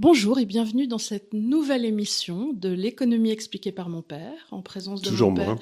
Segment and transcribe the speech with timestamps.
[0.00, 5.02] Bonjour et bienvenue dans cette nouvelle émission de l'économie expliquée par mon père, en présence
[5.02, 5.58] de Toujours mon père moi.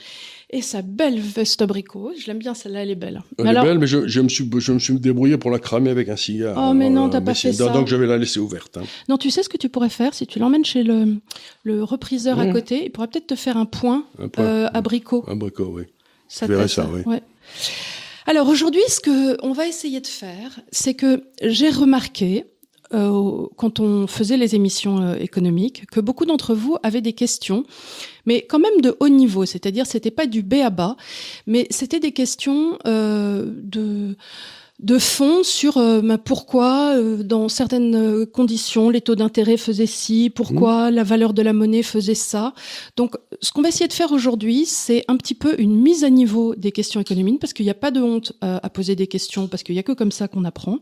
[0.51, 2.13] et sa belle veste abricot.
[2.17, 3.21] Je l'aime bien, celle-là, elle est belle.
[3.37, 5.51] Elle Mais est alors- belle, mais je, je me suis, je me suis débrouillé pour
[5.51, 6.55] la cramer avec un cigare.
[6.57, 7.69] Oh, mais non, t'as mais pas fait ça.
[7.73, 8.77] Donc je vais la laisser ouverte.
[8.77, 8.85] hein.
[9.09, 11.17] Non, tu sais ce que tu pourrais faire si tu l'emmènes chez le,
[11.65, 12.53] le repriseur à Mmh.
[12.53, 14.45] côté, il pourrait peut-être te faire un point, Un point.
[14.45, 15.25] euh, abricot.
[15.27, 15.83] Oui.
[16.29, 17.01] Ça Je verrai ça, oui.
[17.07, 17.23] Ouais.
[18.27, 22.45] Alors aujourd'hui, ce que on va essayer de faire, c'est que j'ai remarqué
[22.95, 27.65] euh, quand on faisait les émissions euh, économiques que beaucoup d'entre vous avaient des questions,
[28.25, 30.97] mais quand même de haut niveau, c'est-à-dire c'était pas du B à bas,
[31.47, 34.17] mais c'était des questions euh, de
[34.79, 39.87] de fond sur euh, bah, pourquoi euh, dans certaines euh, conditions les taux d'intérêt faisaient
[39.87, 42.55] ci, pourquoi la valeur de la monnaie faisait ça.
[42.97, 46.11] Donc ce qu'on va essayer de faire aujourd'hui, c'est un petit peu une mise à
[46.11, 49.09] niveau des questions économiques parce qu'il n'y a pas de honte euh, à poser des
[49.09, 50.79] questions parce qu'il n'y a que comme ça qu'on apprend.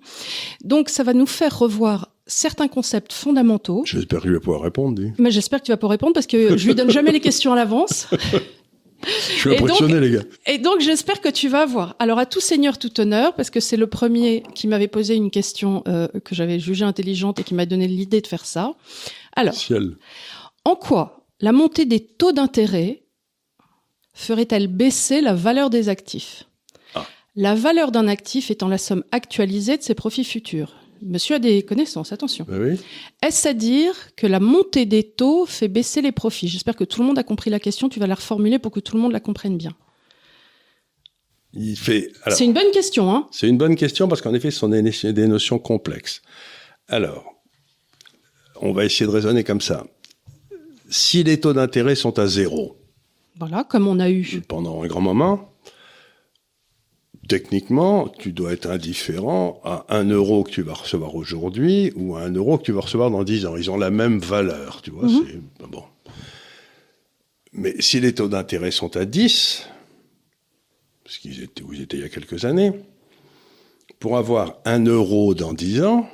[0.63, 3.83] Donc ça va nous faire revoir certains concepts fondamentaux.
[3.87, 5.01] J'espère que je vais pouvoir répondre.
[5.01, 5.13] dis.
[5.19, 7.53] Mais j'espère que tu vas pas répondre parce que je lui donne jamais les questions
[7.53, 8.09] à l'avance.
[9.05, 10.23] Je suis Et donc- impressionné, les gars.
[10.47, 11.95] Et donc j'espère que tu vas voir.
[11.99, 15.31] Alors à tout seigneur, tout honneur, parce que c'est le premier qui m'avait posé une
[15.31, 18.75] question euh, que j'avais jugée intelligente et qui m'a donné l'idée de faire ça.
[19.37, 19.97] Alors, Ciel.
[20.65, 23.03] en quoi la montée des taux d'intérêt
[24.15, 26.45] ferait-elle baisser la valeur des actifs?
[26.95, 27.07] Ah.
[27.35, 30.75] La valeur d'un actif étant la somme actualisée de ses profits futurs.
[31.03, 32.47] Monsieur a des connaissances, attention.
[32.49, 32.81] Ben oui.
[33.23, 36.49] Est-ce à dire que la montée des taux fait baisser les profits?
[36.49, 37.89] J'espère que tout le monde a compris la question.
[37.89, 39.73] Tu vas la reformuler pour que tout le monde la comprenne bien.
[41.53, 42.11] Il fait.
[42.23, 44.69] Alors, C'est une bonne question, hein c'est une bonne question parce qu'en effet, ce sont
[44.69, 46.21] des notions complexes.
[46.89, 47.25] Alors,
[48.61, 49.87] on va essayer de raisonner comme ça.
[50.89, 52.77] Si les taux d'intérêt sont à zéro
[53.39, 54.43] Voilà, comme on a eu.
[54.47, 55.51] pendant un grand moment,
[57.27, 62.23] techniquement, tu dois être indifférent à un euro que tu vas recevoir aujourd'hui ou à
[62.23, 63.57] un euro que tu vas recevoir dans 10 ans.
[63.57, 65.09] Ils ont la même valeur, tu vois.
[65.09, 65.85] c'est- bon.
[67.53, 69.67] Mais si les taux d'intérêt sont à 10,
[71.05, 72.73] parce qu'ils étaient où ils étaient il y a quelques années,
[73.99, 76.07] pour avoir un euro dans 10 ans,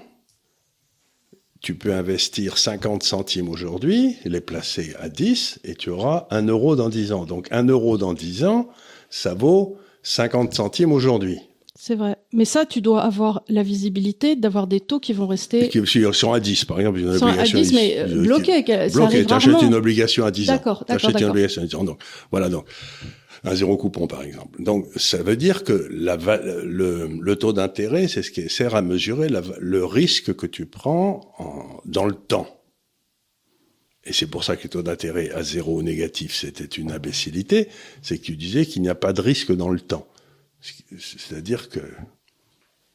[1.61, 6.77] tu peux investir 50 centimes aujourd'hui, les placer à 10, et tu auras un euro
[6.77, 7.25] dans 10 ans.
[7.25, 8.69] Donc un euro dans 10 ans,
[9.11, 11.39] ça vaut 50 centimes aujourd'hui.
[11.75, 12.17] C'est vrai.
[12.33, 15.81] Mais ça, tu dois avoir la visibilité d'avoir des taux qui vont rester Qui
[16.13, 18.53] sont à 10, par exemple, une sont à obligation 10, mais euh, Ça bloqué.
[18.53, 20.53] arrive Tu achètes une obligation à 10 ans.
[20.53, 21.85] D'accord, d'accord, T'achètes une obligation à 10 ans.
[21.85, 22.67] Donc, voilà, donc,
[23.45, 24.63] un zéro coupon, par exemple.
[24.63, 26.17] Donc, ça veut dire que la,
[26.63, 30.67] le, le taux d'intérêt, c'est ce qui sert à mesurer la le risque que tu
[30.67, 32.47] prends en- dans le temps.
[34.05, 37.69] Et c'est pour ça que les taux d'intérêt à zéro ou négatif, c'était une imbécilité.
[38.03, 40.09] C'est que tu disais qu'il n'y a pas de risque dans le temps.
[40.99, 41.81] C'est-à-dire que,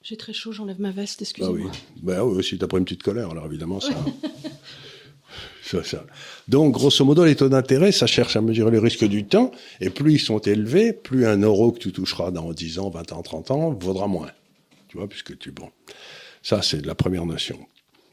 [0.02, 1.72] J'ai très chaud, j'enlève ma veste, bah excusez-moi.
[1.72, 1.80] oui.
[2.02, 3.94] Bah oui, aussi, t'as pris une petite colère, alors évidemment, ça.
[5.64, 6.06] ça, ça.
[6.48, 9.52] Donc, grosso modo, les taux d'intérêt, ça cherche à mesurer le risque du temps,
[9.82, 13.12] et plus ils sont élevés, plus un euro que tu toucheras dans 10 ans, 20
[13.14, 14.32] ans, 30 ans, vaudra moins.
[14.88, 15.70] Tu vois, puisque tu, bon.
[16.42, 17.60] Ça, c'est la première notion.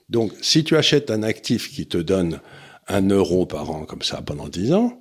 [0.08, 2.40] Donc, si tu achètes un actif qui te donne
[2.88, 5.00] un euro par an, comme ça, pendant 10 ans,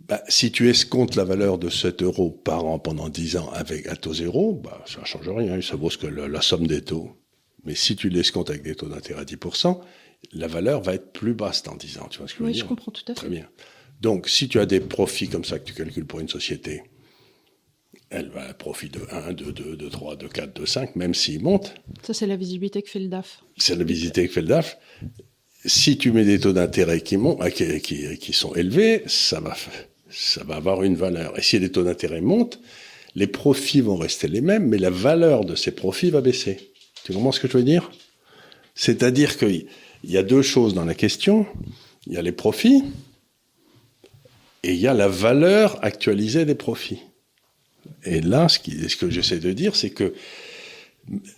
[0.00, 3.86] bah, si tu escomptes la valeur de cet euro par an pendant 10 ans avec
[3.88, 6.82] un taux zéro, bah, ça change rien, ça vaut ce que la, la somme des
[6.82, 7.10] taux.
[7.64, 9.80] Mais si tu l'escomptes avec des taux d'intérêt à 10%,
[10.32, 12.48] la valeur va être plus basse dans 10 ans, tu vois ce que je veux
[12.50, 12.68] Oui, je dire?
[12.68, 13.32] comprends tout à Très fait.
[13.32, 13.48] bien.
[14.00, 16.82] Donc, si tu as des profits comme ça que tu calcules pour une société,
[18.10, 20.94] elle va à un profit de 1, de 2, de 3, de 4, de 5,
[20.96, 23.40] même s'il monte, Ça, c'est la visibilité que fait le DAF.
[23.56, 24.78] c'est la visité que fait le DAF.
[25.64, 29.56] Si tu mets des taux d'intérêt qui, ah, qui, sont élevés, ça va,
[30.10, 31.38] ça va avoir une valeur.
[31.38, 32.60] Et si les taux d'intérêt montent,
[33.14, 36.72] les profits vont rester les mêmes, mais la valeur de ces profits va baisser.
[37.04, 37.90] Tu comprends ce que je veux dire?
[38.74, 39.66] C'est-à-dire qu'il
[40.04, 41.46] y a deux choses dans la question.
[42.06, 42.84] Il y a les profits
[44.62, 47.00] et il y a la valeur actualisée des profits.
[48.04, 50.12] Et là, ce, qui, ce que j'essaie de dire, c'est que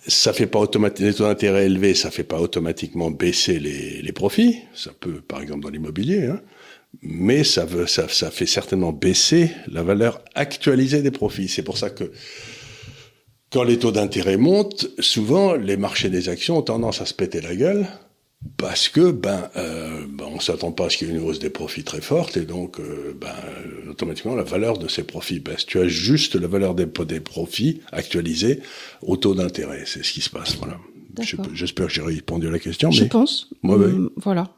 [0.07, 4.61] ça fait pas automatiquement les taux d'intérêt élevés, ça fait pas automatiquement baisser les, profits.
[4.75, 6.41] Ça peut, par exemple, dans l'immobilier, hein,
[7.03, 11.49] mais ça, veut, ça fait certainement baisser la valeur actualisée des profits.
[11.49, 12.11] C'est pour ça que
[13.51, 17.41] quand les taux d'intérêt montent, souvent les marchés des actions ont tendance à se péter
[17.41, 17.87] la gueule
[18.57, 21.39] parce que ben, euh, ben on s'attend pas à ce qu'il y ait une hausse
[21.41, 23.35] des profits très forte et donc euh, ben,
[23.91, 25.67] automatiquement la valeur de ces profits baisse.
[25.67, 28.61] Tu as juste la valeur des, des profits actualisée
[29.03, 29.83] au taux d'intérêt.
[29.87, 30.57] C'est ce qui se passe.
[30.57, 30.79] Voilà.
[31.53, 32.91] J'espère que j'ai répondu à la question.
[32.93, 33.49] Je mais pense.
[33.65, 33.87] Ouais, ouais.
[33.87, 34.55] Hum, Voilà.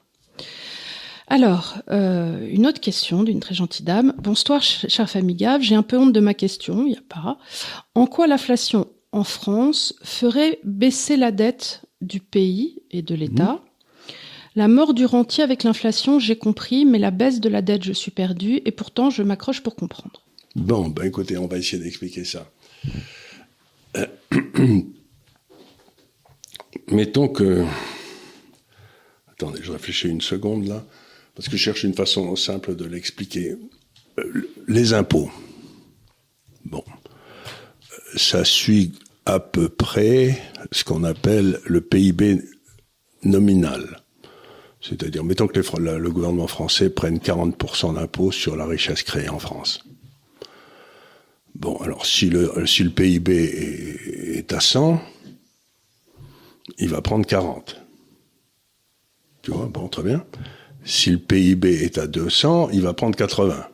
[1.27, 4.15] Alors, euh, une autre question d'une très gentille dame.
[4.19, 5.63] Bonsoir, ch- chère famille Gave.
[5.63, 7.39] J'ai un peu honte de ma question, il n'y a pas.
[7.95, 13.63] En quoi l'inflation en France ferait baisser la dette du pays et de l'État?
[14.57, 17.93] La mort du rentier avec l'inflation, j'ai compris, mais la baisse de la dette, je
[17.93, 20.23] suis perdu, et pourtant je m'accroche pour comprendre.
[20.57, 22.51] Bon, ben écoutez, on va essayer d'expliquer ça.
[23.97, 24.07] Euh,
[26.89, 27.65] mettons que...
[29.31, 30.85] Attendez, je réfléchis une seconde là,
[31.35, 33.57] parce que je cherche une façon simple de l'expliquer.
[34.19, 35.31] Euh, les impôts.
[36.65, 36.85] Bon.
[38.17, 38.93] Ça suit
[39.25, 40.43] à peu près
[40.73, 42.43] ce qu'on appelle le PIB
[43.23, 44.03] nominal.
[44.81, 49.85] C'est-à-dire, mettons que le gouvernement français prenne 40% d'impôts sur la richesse créée en France.
[51.55, 53.31] Bon, alors si le, si le PIB
[54.39, 55.01] est, à 100,
[56.79, 57.81] il va prendre 40.
[59.43, 60.25] Tu vois, bon, très bien.
[60.85, 63.67] Si le PIB est à 200, il va prendre 80.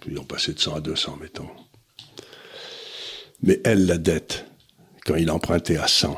[0.00, 1.48] Puis on passer de 100 à 200, mettons.
[3.42, 4.46] Mais elle, la dette,
[5.04, 6.16] quand il a emprunté à 100,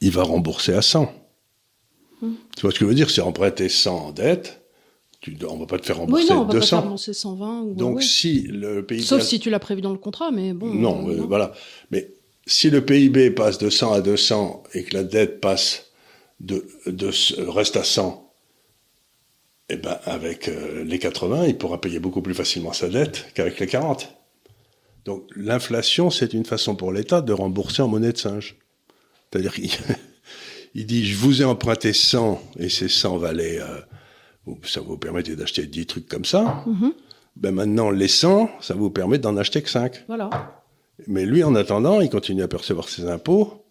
[0.00, 1.12] il va rembourser à 100.
[2.20, 2.34] Hmm.
[2.56, 3.10] Tu vois ce que je veux dire?
[3.10, 4.60] C'est emprunter 100 en dette,
[5.20, 6.76] tu, on va pas te faire rembourser oui, non, on va 200.
[6.76, 9.02] Pas rembourser 120 ou Donc si le PIB...
[9.02, 10.72] Sauf si tu l'as prévu dans le contrat, mais bon...
[10.72, 11.52] Non, euh, voilà.
[11.90, 12.12] Mais
[12.46, 15.86] si le PIB passe de 100 à 200 et que la dette passe
[16.40, 17.10] de, de
[17.50, 18.24] reste à 100,
[19.70, 23.58] eh ben avec euh, les 80, il pourra payer beaucoup plus facilement sa dette qu'avec
[23.58, 24.08] les 40.
[25.04, 28.56] Donc l'inflation, c'est une façon pour l'État de rembourser en monnaie de singe.
[29.30, 29.70] C'est-à-dire qu'il
[30.74, 35.36] il dit, je vous ai emprunté 100 et ces 100 valaient, euh, ça vous permettait
[35.36, 36.64] d'acheter 10 trucs comme ça.
[36.66, 36.92] Mm-hmm.
[37.36, 40.04] Ben maintenant, les 100, ça vous permet d'en acheter que 5.
[40.08, 40.62] Voilà.
[41.06, 43.64] Mais lui, en attendant, il continue à percevoir ses impôts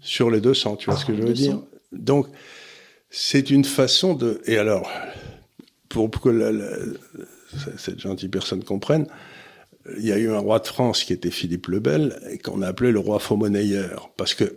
[0.00, 0.76] sur les 200.
[0.76, 1.60] Tu vois ce que je veux dire?
[1.90, 2.28] Donc,
[3.10, 4.40] c'est une façon de...
[4.46, 4.88] Et alors,
[5.88, 6.96] pour, que
[7.76, 9.06] cette gentille personne comprenne,
[9.98, 12.62] il y a eu un roi de France qui était Philippe le Bel et qu'on
[12.62, 14.56] a appelé le roi faux monnayeur parce que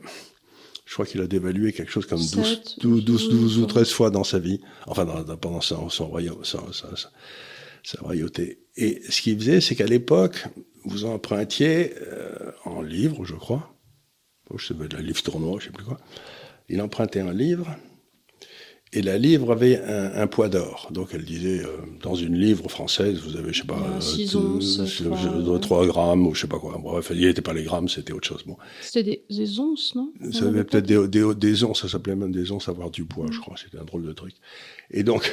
[0.86, 4.40] je crois qu'il a dévalué quelque chose comme 12, 12, ou 13 fois dans sa
[4.40, 5.06] vie, enfin
[5.42, 6.60] pendant son, son royaume, sa,
[8.00, 8.60] royauté.
[8.76, 10.46] Et ce qu'il faisait, c'est qu'à l'époque,
[10.84, 13.76] vous empruntiez euh, en livre, je crois,
[14.56, 16.00] je sais pas, de la livre tournoi, je sais plus quoi,
[16.70, 17.76] il empruntait un livre,
[18.94, 20.88] et la livre avait un, poids d'or.
[20.92, 24.82] Donc elle disait, euh, dans une livre française, vous avez, je sais pas, 6 onces,
[25.62, 26.80] 3, grammes, ou je sais pas quoi.
[26.82, 28.44] Bref, il n'était pas les grammes, c'était autre chose.
[28.46, 28.58] Bon.
[28.82, 30.14] C'était des, onces, non?
[30.32, 33.28] Ça avait peut-être des, des, des, onces, ça s'appelait même des onces avoir du poids,
[33.32, 33.56] je crois.
[33.62, 34.34] C'était un drôle de truc.
[34.92, 35.30] Et donc,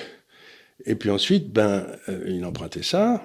[0.84, 3.22] et puis ensuite, ben, euh, il empruntait ça,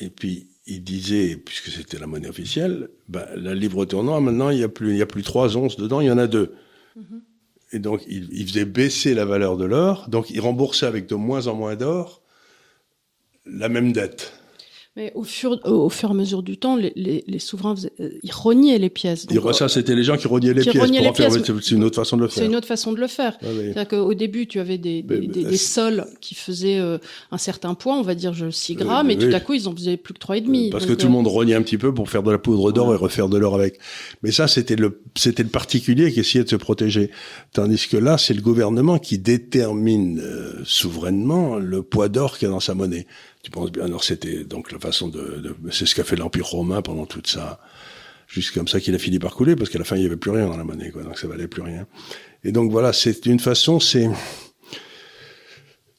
[0.00, 4.58] et puis il disait, puisque c'était la monnaie officielle, ben, la livre tournoi, maintenant, il
[4.58, 6.54] y a plus, il y a plus trois onces dedans, il y en a deux.
[6.98, 7.20] Mm-hmm.
[7.72, 10.08] Et donc, il, faisait baisser la valeur de l'or.
[10.08, 12.22] Donc, il remboursait avec de moins en moins d'or
[13.44, 14.37] la même dette.
[14.98, 18.10] Mais au fur, au fur et à mesure du temps, les, les, les souverains, euh,
[18.24, 19.26] ils rognaient les pièces.
[19.26, 20.82] Donc, ça, c'était les gens qui rognaient les pièces.
[21.62, 22.42] C'est une autre façon de le faire.
[22.42, 23.38] C'est une autre façon de le faire.
[23.40, 26.98] C'est-à-dire qu'au début, tu avais des, des, des, des sols qui faisaient euh,
[27.30, 29.96] un certain poids, on va dire 6 grammes, et tout à coup, ils en faisaient
[29.96, 30.70] plus que 3,5.
[30.72, 32.92] Parce que tout le monde rognait un petit peu pour faire de la poudre d'or
[32.92, 33.78] et refaire de l'or avec.
[34.24, 37.12] Mais ça, c'était le, c'était le particulier qui essayait de se protéger.
[37.52, 42.50] Tandis que là, c'est le gouvernement qui détermine euh, souverainement le poids d'or qu'il y
[42.50, 43.06] a dans sa monnaie.
[43.42, 46.46] Tu penses bien Alors c'était donc la façon de, de c'est ce qu'a fait l'Empire
[46.46, 47.60] romain pendant toute ça,
[48.26, 50.16] juste comme ça qu'il a fini par couler, parce qu'à la fin il y avait
[50.16, 51.86] plus rien dans la monnaie, quoi, donc ça valait plus rien.
[52.44, 54.08] Et donc voilà, c'est une façon, c'est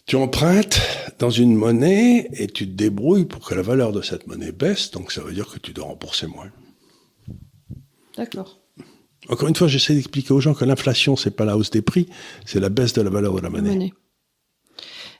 [0.06, 0.80] tu empruntes
[1.20, 4.90] dans une monnaie et tu te débrouilles pour que la valeur de cette monnaie baisse,
[4.90, 6.50] donc ça veut dire que tu dois rembourser moins.
[8.18, 8.60] D'accord.
[9.28, 12.10] Encore une fois, j'essaie d'expliquer aux gens que l'inflation, c'est pas la hausse des prix,
[12.46, 13.70] c'est la baisse de la valeur de la monnaie.
[13.70, 13.94] monnaie.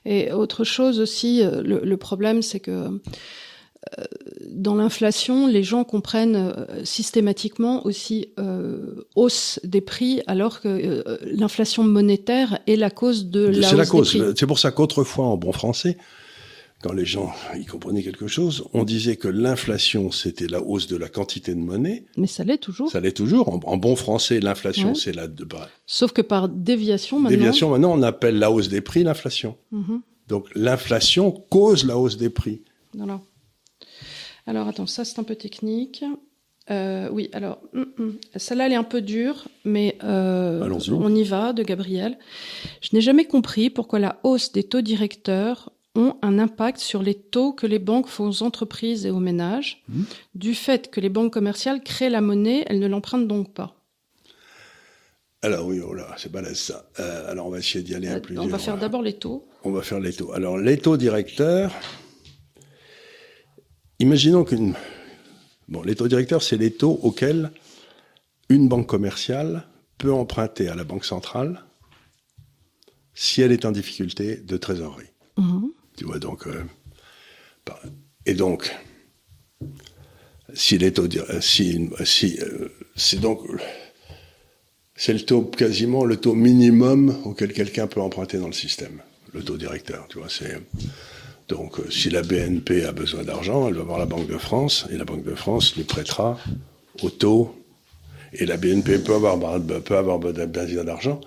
[0.04, 4.04] Et autre chose aussi, euh, le, problème, c'est que euh,
[4.46, 8.32] dans l'inflation, les gens comprennent euh, systématiquement aussi
[9.14, 14.34] hausse des prix, alors que l'inflation monétaire est la cause de la hausse la cause.
[14.36, 15.98] C'est pour ça qu'autrefois, en bon français,
[16.82, 20.96] quand les gens y comprenaient quelque chose, on disait que l'inflation, c'était la hausse de
[20.96, 22.06] la quantité de monnaie.
[22.16, 22.90] Mais ça l'est toujours.
[22.90, 23.48] Ça l'est toujours.
[23.68, 25.28] En, bon français, l'inflation, c'est la...
[25.28, 27.36] De, bah, Sauf que par déviation, maintenant...
[27.36, 29.56] Déviation, maintenant, on appelle la hausse des prix l'inflation.
[29.72, 30.00] Mhm.
[30.28, 32.62] Donc l'inflation cause la hausse des prix.
[32.94, 33.20] Voilà.
[34.46, 36.04] Alors attends, ça c'est un peu technique.
[36.70, 38.18] Euh, oui, alors, mm, mm.
[38.36, 42.16] celle-là, elle est un peu dure, mais euh, on y va, de Gabriel.
[42.80, 47.14] Je n'ai jamais compris pourquoi la hausse des taux directeurs ont un impact sur les
[47.14, 49.82] taux que les banques font aux entreprises et aux ménages.
[49.88, 50.02] Hmm.
[50.34, 53.76] Du fait que les banques commerciales créent la monnaie, elles ne l'empruntent donc pas.
[55.42, 56.90] Alors oui, oh là, c'est balèze ça.
[57.00, 58.38] Euh, alors on va essayer d'y aller un peu.
[58.38, 59.48] On va faire d'abord les taux.
[59.64, 60.32] On va faire les taux.
[60.32, 61.72] Alors les taux directeurs,
[63.98, 64.74] imaginons qu'une...
[65.68, 67.52] Bon, les taux directeurs, c'est les taux auxquels
[68.48, 69.66] une banque commerciale
[69.98, 71.64] peut emprunter à la banque centrale
[73.14, 75.10] si elle est en difficulté de trésorerie.
[75.38, 75.70] Mhm.
[76.00, 76.46] Tu vois, donc.
[76.46, 76.64] euh,
[77.66, 77.78] par-
[78.24, 78.74] et donc,
[80.54, 81.06] si les taux.
[81.06, 83.40] dir- euh, Si, si, euh, c'est donc.
[84.96, 89.02] C'est le taux, quasiment le taux minimum auquel quelqu'un peut emprunter dans le système.
[89.34, 90.56] Le taux directeur, tu vois, c'est.
[91.48, 94.86] Donc, euh, si la BNP a besoin d'argent, elle va voir la Banque de France,
[94.90, 96.38] et la Banque de France lui prêtera
[97.02, 97.54] au taux.
[98.32, 100.46] Et la BNP peut avoir, peut avoir besoin
[100.84, 101.20] d'argent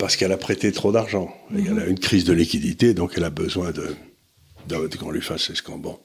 [0.00, 1.32] parce qu'elle a prêté trop d'argent.
[1.56, 3.86] Et Elle a une crise de liquidité, donc elle a besoin de,
[4.68, 5.60] de- qu'on lui fasse.
[5.60, 5.98] Qu'on bon,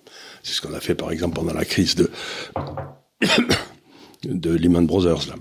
[0.44, 2.12] c'est ce qu'on a fait par exemple pendant la crise de
[4.24, 5.28] de Lehman Brothers.
[5.30, 5.36] Là.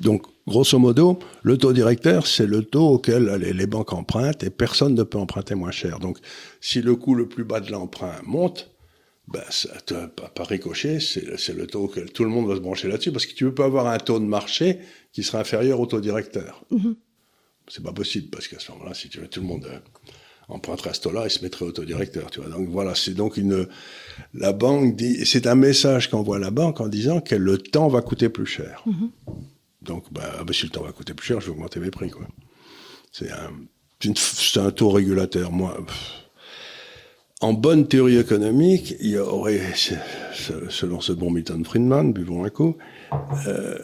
[0.00, 4.50] Donc, grosso modo, le taux directeur, c'est le taux auquel les, les banques empruntent et
[4.50, 5.98] personne ne peut emprunter moins cher.
[5.98, 6.18] Donc,
[6.60, 8.70] si le coût le plus bas de l'emprunt monte,
[9.26, 12.88] ben, ça, te- par ricochet, c'est le taux auquel tout le monde va se brancher
[12.88, 14.78] là-dessus, parce que tu peux pas avoir un taux de marché
[15.12, 16.64] qui sera inférieur au taux directeur.
[17.68, 19.78] C'est pas possible, parce qu'à ce moment-là, si tu veux, tout le monde euh,
[20.48, 22.48] emprunterait taux-là et se mettrait au taux directeur, tu vois.
[22.48, 23.66] Donc voilà, c'est donc une,
[24.34, 28.00] la banque dit, c'est un message qu'envoie la banque en disant que le temps va
[28.00, 28.84] coûter plus cher.
[29.82, 31.90] Donc, bah, ah bah, si le temps va coûter plus cher, je vais augmenter mes
[31.90, 32.26] prix, quoi.
[33.12, 33.52] C'est un,
[34.00, 35.50] c'est taux régulateur.
[35.52, 35.76] Moi,
[37.40, 39.60] en bonne théorie économique, il y aurait,
[40.70, 42.76] selon ce bon Milton Friedman, buvons un coup,
[43.46, 43.78] euh,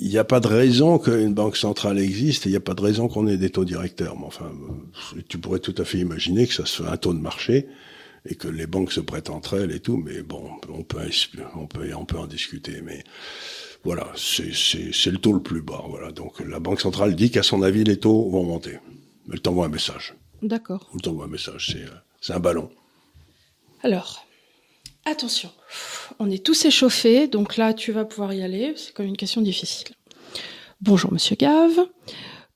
[0.00, 2.74] il n'y a pas de raison qu'une banque centrale existe et il n'y a pas
[2.74, 4.18] de raison qu'on ait des taux directeurs.
[4.18, 4.50] Mais enfin,
[5.28, 7.68] tu pourrais tout à fait imaginer que ça se fait un taux de marché
[8.26, 9.98] et que les banques se prêtent entre elles et tout.
[9.98, 10.98] Mais bon, on peut,
[11.54, 12.80] on peut, on peut en discuter.
[12.82, 13.04] Mais
[13.84, 15.84] voilà, c'est le taux le plus bas.
[15.86, 16.12] Voilà.
[16.12, 18.78] Donc la banque centrale dit qu'à son avis, les taux vont monter.
[19.30, 20.14] Elle t'envoie un message.
[20.42, 20.88] D'accord.
[20.94, 21.72] Elle t'envoie un message.
[21.72, 22.70] C'est euh, c'est un ballon.
[23.82, 24.26] Alors,
[25.04, 25.50] attention,
[26.18, 29.40] on est tous échauffés, donc là tu vas pouvoir y aller, c'est comme une question
[29.40, 29.88] difficile.
[30.80, 31.86] Bonjour Monsieur Gave,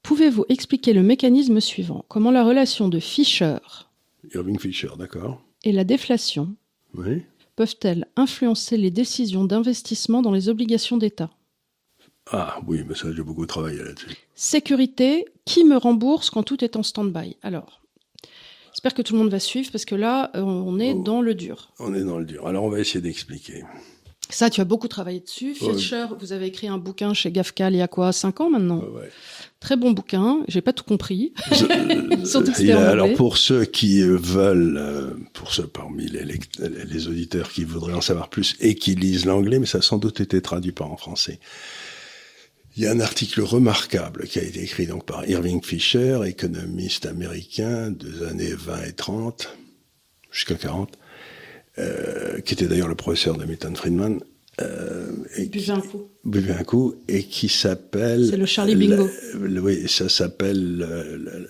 [0.03, 2.05] pouvez-vous expliquer le mécanisme suivant?
[2.09, 3.59] Comment la relation de Fischer
[4.35, 6.55] Irving Fisher, d'accord et la déflation
[6.95, 7.23] Oui.
[7.57, 11.31] peuvent-elles influencer les décisions d'investissement dans les obligations d'État?
[12.31, 14.09] Ah oui, mais ça, j'ai beaucoup travaillé là-dessus.
[14.35, 17.37] Sécurité, qui me rembourse quand tout est en stand-by?
[17.43, 17.81] Alors,
[18.75, 21.03] j'espère que tout le monde va suivre parce que là, euh, on est Oh.
[21.03, 21.71] dans le dur.
[21.79, 22.47] On est dans le dur.
[22.47, 23.65] Alors, on va essayer d'expliquer.
[24.31, 25.55] Ça, tu as beaucoup travaillé dessus.
[25.61, 25.75] Ouais.
[25.75, 28.79] Fischer, vous avez écrit un bouquin chez Gafcal il y a quoi 5 ans maintenant
[28.81, 29.11] ouais.
[29.61, 30.41] Très bon bouquin.
[30.49, 31.35] J'ai pas tout compris.
[32.25, 36.07] Surtout que Il c'était a- alors pour ceux qui euh, veulent, euh, pour ceux parmi
[36.07, 39.83] les, les auditeurs qui voudraient en savoir plus et qui lisent l'anglais, mais ça a
[39.83, 41.39] sans doute été traduit par en français.
[42.77, 47.07] Il y a un article remarquable qui a été écrit donc par Irving Fisher, économiste
[47.07, 49.49] américain des années 20 et 30
[50.33, 50.99] jusqu'à 40,
[51.79, 54.21] euh, qui était d'ailleurs le professeur de Milton Friedman.
[54.61, 56.09] Euh, et qui- un coup.
[56.25, 58.27] buvez un coup et qui s'appelle.
[58.31, 59.09] C'est le Charlie Bingo.
[59.41, 61.49] le- oui, ça s'appelle le- le-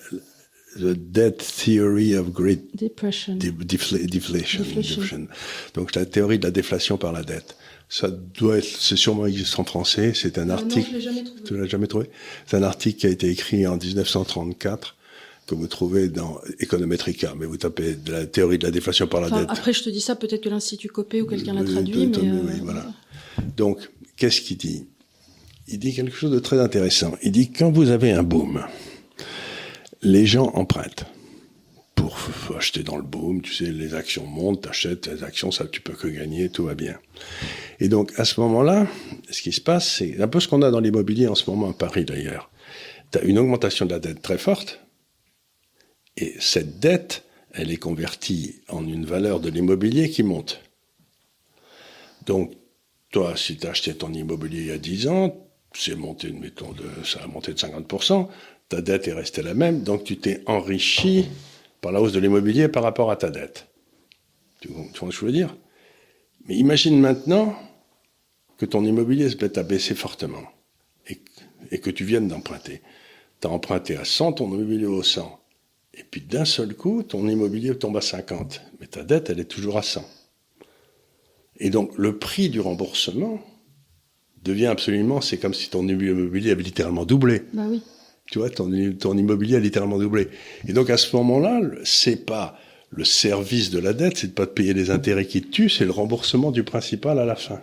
[0.76, 3.36] The Debt Theory of Great Depression.
[3.36, 5.02] Def- defla- deflation, Deflation.
[5.02, 5.28] deflation.
[5.74, 7.56] Donc la théorie de la déflation par la dette.
[7.88, 10.12] Ça doit être, c'est sûrement existe en français.
[10.14, 10.88] C'est un Ah non, article.
[10.90, 11.42] je l'ai jamais trouvé.
[11.44, 12.10] Tu l'as jamais trouvé?
[12.46, 14.96] C'est un article qui a été écrit en 1934
[15.46, 19.20] que vous trouvez dans Econometrica, mais vous tapez de la théorie de la déflation par
[19.20, 19.50] la Enfin, dette.
[19.50, 22.12] après, je te dis ça, peut-être que l'Institut Copé ou quelqu'un l'a Oui, traduit, mais...
[22.12, 22.86] tout- euh, oui, voilà.
[23.56, 24.86] Donc, qu'est-ce qu'il dit?
[25.68, 27.14] Il dit quelque chose de très intéressant.
[27.22, 28.64] Il dit quand vous avez un boom,
[30.02, 31.04] les gens empruntent
[31.94, 32.16] pour
[32.56, 33.42] acheter dans le boom.
[33.42, 36.74] Tu sais, les actions montent, t'achètes les actions, ça tu peux que gagner, tout va
[36.74, 36.98] bien.
[37.80, 38.86] Et donc, à ce moment-là,
[39.30, 41.70] ce qui se passe, c'est un peu ce qu'on a dans l'immobilier en ce moment
[41.70, 42.50] à Paris d'ailleurs.
[43.10, 44.80] Tu as une augmentation de la dette très forte,
[46.16, 50.60] et cette dette, elle est convertie en une valeur de l'immobilier qui monte.
[52.26, 52.52] Donc,
[53.10, 56.74] toi, si tu as acheté ton immobilier il y a 10 ans, c'est monté, mettons,
[57.04, 58.28] ça a monté de 50%,
[58.68, 61.26] ta dette est restée la même, donc tu t'es enrichi
[61.84, 63.66] par la hausse de l'immobilier par rapport à ta dette.
[64.60, 65.54] Tu, vois ce que je veux dire?
[66.48, 67.54] Mais imagine maintenant
[68.56, 70.44] que ton immobilier se mette à baisser fortement
[71.06, 72.80] et, que tu viennes d'emprunter.
[73.42, 75.38] Tu as emprunté à 100, ton immobilier au 100.
[75.92, 78.62] Et puis d'un seul coup, ton immobilier tombe à 50.
[78.80, 80.08] Mais ta dette, elle est toujours à 100.
[81.58, 83.42] Et donc, le prix du remboursement
[84.42, 87.42] devient absolument, c'est comme si ton immobilier avait littéralement doublé.
[87.52, 87.66] Bah.
[88.30, 90.28] Tu vois, ton, immobilier a littéralement doublé.
[90.66, 92.58] Et donc, à ce moment-là, c'est pas
[92.90, 95.70] le service de la dette, c'est de pas te payer les intérêts qui te tuent,
[95.70, 97.60] c'est le remboursement du principal à la fin.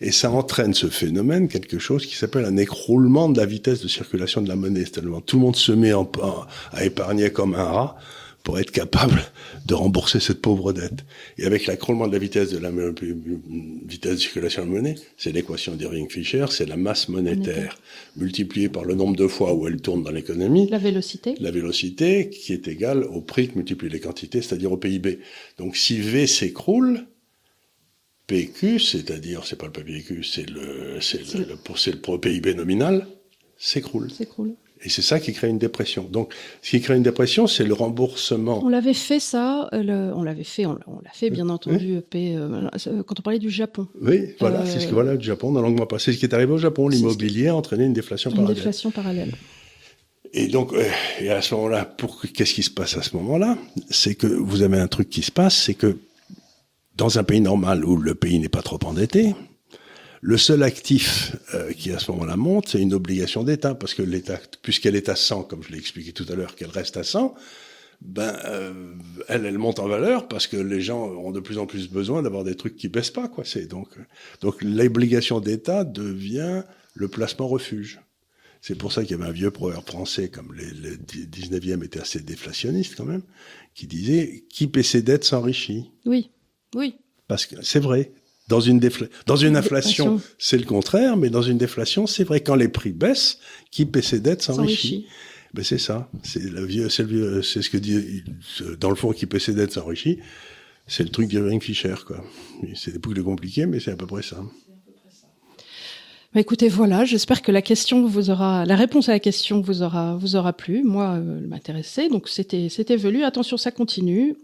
[0.00, 3.88] Et ça entraîne ce phénomène, quelque chose qui s'appelle un écroulement de la vitesse de
[3.88, 4.80] circulation de la monnaie.
[4.80, 7.96] C'est-à-dire tout le monde se met à épargner comme un rat
[8.42, 9.22] pour être capable
[9.66, 11.04] de rembourser cette pauvre dette.
[11.38, 15.32] Et avec l'accroissement de la vitesse de la vitesse de circulation de la monnaie, c'est
[15.32, 17.78] l'équation d'Irving-Fisher, c'est la masse monétaire
[18.16, 20.68] multipliée par le nombre de fois où elle tourne dans l'économie.
[20.70, 21.34] La vélocité.
[21.40, 25.20] La vélocité qui est égale au prix que multiplie les quantités, c'est-à-dire au PIB.
[25.58, 27.06] Donc si V s'écroule,
[28.26, 33.06] PQ, c'est-à-dire, c'est pas le PIB, c'est le, c'est le, le, le PIB nominal,
[33.58, 34.10] s'écroule.
[34.10, 34.54] S'écroule.
[34.84, 36.08] Et c'est ça qui crée une dépression.
[36.10, 38.60] Donc, ce qui crée une dépression, c'est le remboursement.
[38.64, 42.68] On l'avait fait ça, euh, on l'avait fait, on, l'a fait bien entendu euh,
[43.06, 43.86] quand on parlait du Japon.
[44.00, 45.52] Oui, voilà, c'est ce que voilà du Japon.
[45.52, 48.36] Dans mois passé, ce qui est arrivé au Japon, l'immobilier a entraîné une déflation une
[48.36, 48.56] parallèle.
[48.56, 49.32] déflation parallèle.
[50.32, 50.82] Et donc, euh,
[51.20, 53.58] et à ce moment-là, pour qu'est-ce qui se passe à ce moment-là?
[53.90, 55.98] C'est que vous avez un truc qui se passe, c'est que
[56.96, 59.34] dans un pays normal où le pays n'est pas trop endetté,
[60.22, 64.02] le seul actif euh, qui à ce moment-là monte, c'est une obligation d'État, parce que
[64.02, 67.02] l'État, puisqu'elle est à 100, comme je l'ai expliqué tout à l'heure, qu'elle reste à
[67.02, 67.34] 100,
[68.00, 68.94] ben euh,
[69.28, 72.22] elle, elle monte en valeur parce que les gens ont de plus en plus besoin
[72.22, 73.44] d'avoir des trucs qui baissent pas, quoi.
[73.44, 73.88] C'est donc
[74.40, 76.62] donc l'obligation d'État devient
[76.94, 78.00] le placement refuge.
[78.60, 82.20] C'est pour ça qu'il y avait un vieux proverbe français, comme le 19e était assez
[82.20, 83.22] déflationniste quand même,
[83.74, 85.90] qui disait qui paie ses dettes s'enrichit.
[86.06, 86.30] Oui,
[86.76, 86.94] oui.
[87.26, 88.12] Parce que c'est vrai.
[88.48, 88.80] Dans une,
[89.26, 92.40] dans une inflation, c'est le contraire, mais dans une déflation, c'est vrai.
[92.40, 93.38] Quand les prix baissent,
[93.70, 95.06] qui paie ses dettes s'enrichit.
[95.54, 96.10] Ben c'est ça.
[96.22, 98.24] C'est le vieux, c'est le c'est ce que dit,
[98.80, 100.18] dans le fond, qui paie ses dettes s'enrichit.
[100.86, 102.24] C'est le truc d'Irving Fisher, quoi.
[102.74, 104.42] C'est des boucles compliquées, mais c'est à peu près ça.
[106.34, 109.82] Bah écoutez, voilà, j'espère que la question vous aura, la réponse à la question vous
[109.82, 110.82] aura, vous aura plu.
[110.82, 113.22] Moi, euh, m'intéressait, donc c'était, c'était velu.
[113.22, 114.34] Attention, ça continue.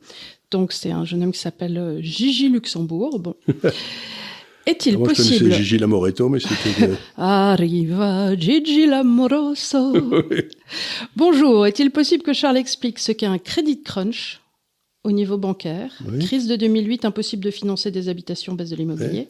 [0.51, 3.19] Donc c'est un jeune homme qui s'appelle euh, Gigi Luxembourg.
[3.19, 3.35] Bon.
[4.67, 6.91] Est-il Moi, possible je Gigi Lamoretto, mais c'était.
[7.17, 9.95] Arriva Gigi Lamoroso.
[11.17, 11.67] Bonjour.
[11.67, 14.41] Est-il possible que Charles explique ce qu'est un credit crunch
[15.05, 15.99] au niveau bancaire?
[16.21, 19.29] Crise de 2008, impossible de financer des habitations baisse de l'immobilier.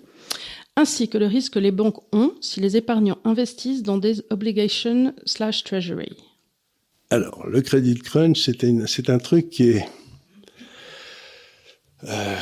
[0.75, 5.15] Ainsi que le risque que les banques ont si les épargnants investissent dans des obligations
[5.25, 6.11] slash treasury.
[7.11, 8.51] Alors, le credit crunch,
[8.87, 9.85] c'est un truc qui est
[12.05, 12.37] euh,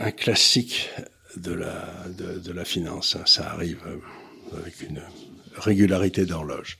[0.00, 0.90] un classique
[1.36, 3.16] de la, de, de la finance.
[3.16, 3.22] Hein.
[3.26, 5.02] Ça arrive euh, avec une
[5.54, 6.78] régularité d'horloge.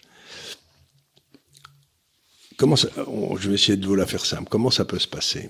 [2.57, 4.48] Comment ça, je vais essayer de vous la faire simple.
[4.50, 5.48] Comment ça peut se passer?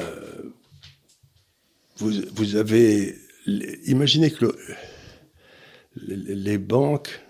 [0.00, 0.42] Euh,
[1.96, 3.18] vous, vous, avez,
[3.86, 4.54] imaginez que le,
[5.94, 7.20] les banques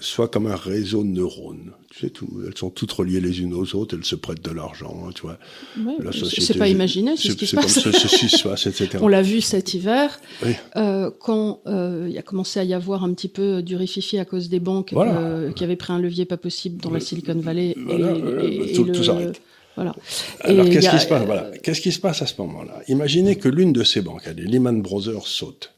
[0.00, 1.72] soient comme un réseau de neurones.
[1.90, 4.50] Tu sais, tout, elles sont toutes reliées les unes aux autres, elles se prêtent de
[4.50, 5.38] l'argent, hein, tu vois.
[5.78, 6.40] Ouais, la société.
[6.42, 7.74] C'est pas imaginer, c'est ce qui se passe.
[7.74, 8.98] C'est comme ceci se passe, etc.
[9.02, 10.52] On l'a vu cet hiver, oui.
[10.76, 14.24] euh, quand euh, il a commencé à y avoir un petit peu du rififi à
[14.24, 15.18] cause des banques voilà.
[15.18, 17.74] euh, qui avaient pris un levier pas possible dans la Silicon Valley.
[17.78, 19.40] Voilà, et, et, tout, et le, tout s'arrête.
[19.76, 19.94] Voilà.
[20.40, 21.24] Alors, qu'est-ce qui se passe?
[21.24, 21.50] Voilà.
[21.62, 22.80] Qu'est-ce qui se passe à ce moment-là?
[22.88, 25.72] Imaginez que l'une de ces banques, les Lehman Brothers, saute.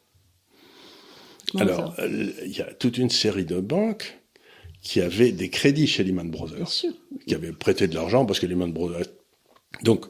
[1.59, 4.19] Alors, il y a toute une série de banques
[4.83, 6.85] qui avaient des crédits chez Lehman Brothers,
[7.27, 9.07] qui avaient prêté de l'argent parce que Lehman Brothers.
[9.85, 10.05] Donc,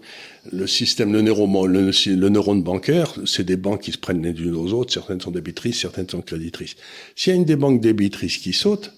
[0.50, 4.30] le système, le neurone, le, le neurone bancaire, c'est des banques qui se prennent les
[4.30, 4.92] unes aux autres.
[4.92, 6.74] Certaines sont débitrices, certaines sont créditrices.
[7.14, 8.92] S'il y a une des banques débitrices qui saute,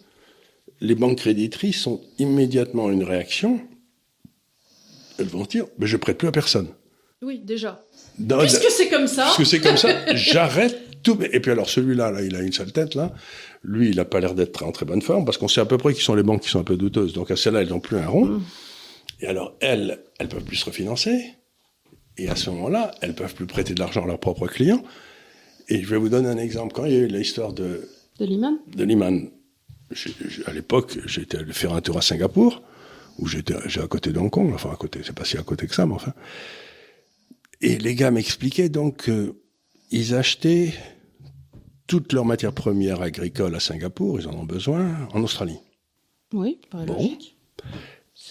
[0.80, 3.61] les banques créditrices ont immédiatement une réaction.
[5.18, 6.68] Elles vont dire, mais je prête plus à personne.
[7.22, 7.85] Oui, déjà.
[8.18, 9.33] Dans, puisque c'est comme ça.
[9.35, 11.16] Puisque c'est comme ça, j'arrête tout.
[11.30, 13.14] Et puis alors celui-là, là, il a une sale tête là.
[13.62, 15.78] Lui, il a pas l'air d'être en très bonne forme parce qu'on sait à peu
[15.78, 17.12] près qui sont les banques qui sont un peu douteuses.
[17.12, 18.26] Donc à celles-là, elles n'ont plus un rond.
[18.26, 18.42] Mmh.
[19.20, 21.24] Et alors elles, elles peuvent plus se refinancer.
[22.16, 24.82] Et à ce moment-là, elles peuvent plus prêter de l'argent à leurs propres clients.
[25.68, 26.72] Et je vais vous donner un exemple.
[26.74, 27.88] Quand il y a eu l'histoire de
[28.18, 29.30] de Lehman, de Lehman,
[30.46, 32.62] à l'époque, j'étais allé faire un tour à Singapour
[33.18, 34.52] où j'étais j'ai à côté de Hong Kong.
[34.54, 36.12] Enfin à côté, c'est pas si à côté que ça, mais enfin.
[37.60, 39.10] Et les gars m'expliquaient donc
[39.90, 40.74] qu'ils achetaient
[41.87, 45.59] toutes leurs matières premières agricoles à Singapour, ils en ont besoin, en Australie.
[46.33, 46.94] Oui, par bon.
[46.94, 47.37] logique.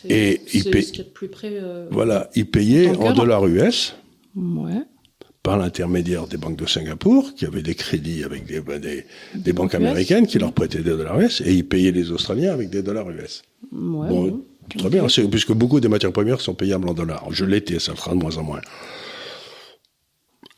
[0.09, 1.03] Et ils payaient.
[1.45, 3.95] Euh, voilà, ils payaient en dollars US.
[4.35, 4.81] Ouais.
[5.43, 9.73] Par l'intermédiaire des banques de Singapour, qui avaient des crédits avec des, des, des banques
[9.73, 9.75] US.
[9.75, 13.09] américaines qui leur prêtaient des dollars US, et ils payaient les Australiens avec des dollars
[13.09, 13.43] US.
[13.71, 14.33] Ouais, bon, ouais.
[14.77, 17.27] Très bien, puisque beaucoup des matières premières sont payables en dollars.
[17.31, 18.61] Je l'étais, ça le fera de moins en moins.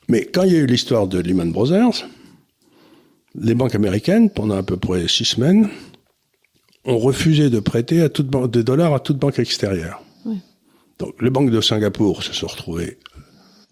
[0.08, 2.06] Mais quand il y a eu l'histoire de Lehman Brothers,
[3.40, 5.70] les banques américaines, pendant à peu près six semaines,
[6.86, 10.02] ont refusé de prêter à toute des dollars à toute banque extérieure.
[10.26, 10.38] Oui.
[11.00, 12.98] Donc les banques de Singapour se sont retrouvées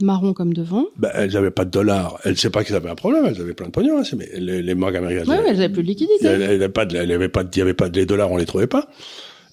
[0.04, 0.86] marron comme devant.
[0.98, 2.20] Ben, elles n'avaient pas de dollars.
[2.24, 3.26] Elles ne savaient pas qu'elles avaient un problème.
[3.26, 4.00] Elles avaient plein de pognon.
[4.00, 5.30] Hein, mais les, les banques américaines.
[5.30, 6.26] Ouais, elles n'avaient plus de liquidité.
[6.26, 8.46] Elles n'avaient pas, de, elles avaient pas, il y avait pas les dollars, on les
[8.46, 8.88] trouvait pas.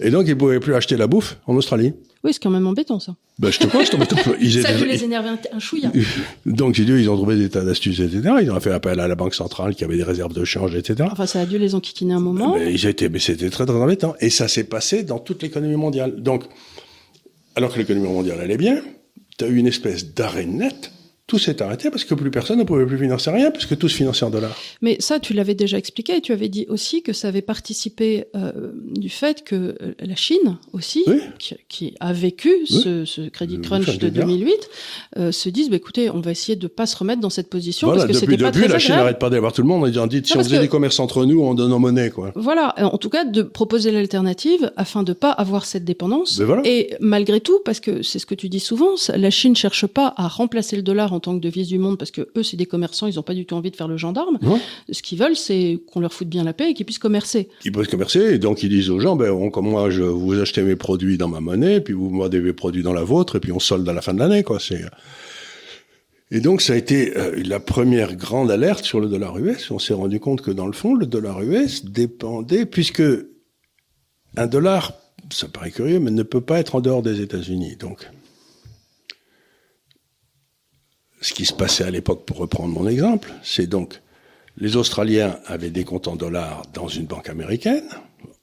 [0.00, 1.92] Et donc, ils pouvaient plus acheter la bouffe en Australie.
[2.22, 3.14] Oui, c'est quand même embêtant, ça.
[3.38, 3.96] Ben, je te crois, je te
[4.40, 5.90] ils Ça a dû les énerver un, un chouïa.
[6.46, 8.34] Donc, j'ai dit, ils ont trouvé des tas d'astuces, etc.
[8.42, 11.08] Ils ont fait appel à la Banque centrale qui avait des réserves de change, etc.
[11.10, 12.56] Enfin, ça a dû les enquiquiner un moment.
[12.56, 14.14] Mais, ils étaient, mais c'était très, très embêtant.
[14.20, 16.20] Et ça s'est passé dans toute l'économie mondiale.
[16.20, 16.44] Donc,
[17.54, 18.82] alors que l'économie mondiale allait bien,
[19.38, 20.92] tu as eu une espèce d'arrêt net
[21.30, 23.94] tout s'est arrêté parce que plus personne ne pouvait plus financer rien puisque tout se
[23.94, 24.56] finançait en dollars.
[24.82, 28.24] Mais ça, tu l'avais déjà expliqué et tu avais dit aussi que ça avait participé
[28.34, 28.50] euh,
[28.96, 31.04] du fait que euh, la Chine aussi,
[31.68, 34.70] qui, a vécu ce, ce, crédit crunch de 2008,
[35.18, 37.92] euh, se disent bah, écoutez, on va essayer de pas se remettre dans cette position
[37.92, 39.96] parce que c'était pas depuis, la Chine n'arrête pas d'avoir tout le monde.
[39.96, 42.32] On dit si on faisait des commerces entre nous, on donne en monnaie quoi.
[42.34, 46.42] Voilà, en tout cas de proposer l'alternative afin de pas avoir cette dépendance.
[46.64, 50.12] Et malgré tout, parce que c'est ce que tu dis souvent, la Chine cherche pas
[50.16, 52.66] à remplacer le dollar en tant que devise du monde, parce que eux, c'est des
[52.66, 54.38] commerçants, ils n'ont pas du tout envie de faire le gendarme.
[54.90, 57.48] Ce qu'ils veulent, c'est qu'on leur foute bien la paix et qu'ils puissent commercer.
[57.64, 60.62] Ils puissent commercer, et donc ils disent aux gens, ben, comme moi, je vous achetez
[60.62, 63.52] mes produits dans ma monnaie, puis vous me mes produits dans la vôtre, et puis
[63.52, 64.58] on solde à la fin de l'année, quoi.
[64.60, 64.80] C'est
[66.32, 69.70] et donc ça a été euh, la première grande alerte sur le dollar US.
[69.70, 73.02] On s'est rendu compte que dans le fond, le dollar US dépendait, puisque
[74.36, 74.92] un dollar,
[75.30, 77.76] ça paraît curieux, mais ne peut pas être en dehors des États-Unis.
[77.76, 78.08] Donc
[81.20, 84.00] ce qui se passait à l'époque, pour reprendre mon exemple, c'est donc
[84.56, 87.84] les Australiens avaient des comptes en dollars dans une banque américaine,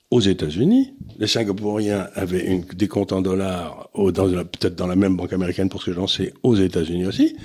[0.09, 0.93] aux États-Unis.
[1.17, 5.81] Les Singapouriens avaient une, des comptes en dollars, peut-être dans la même banque américaine, pour
[5.81, 7.35] ce que j'en sais, aux États-Unis aussi.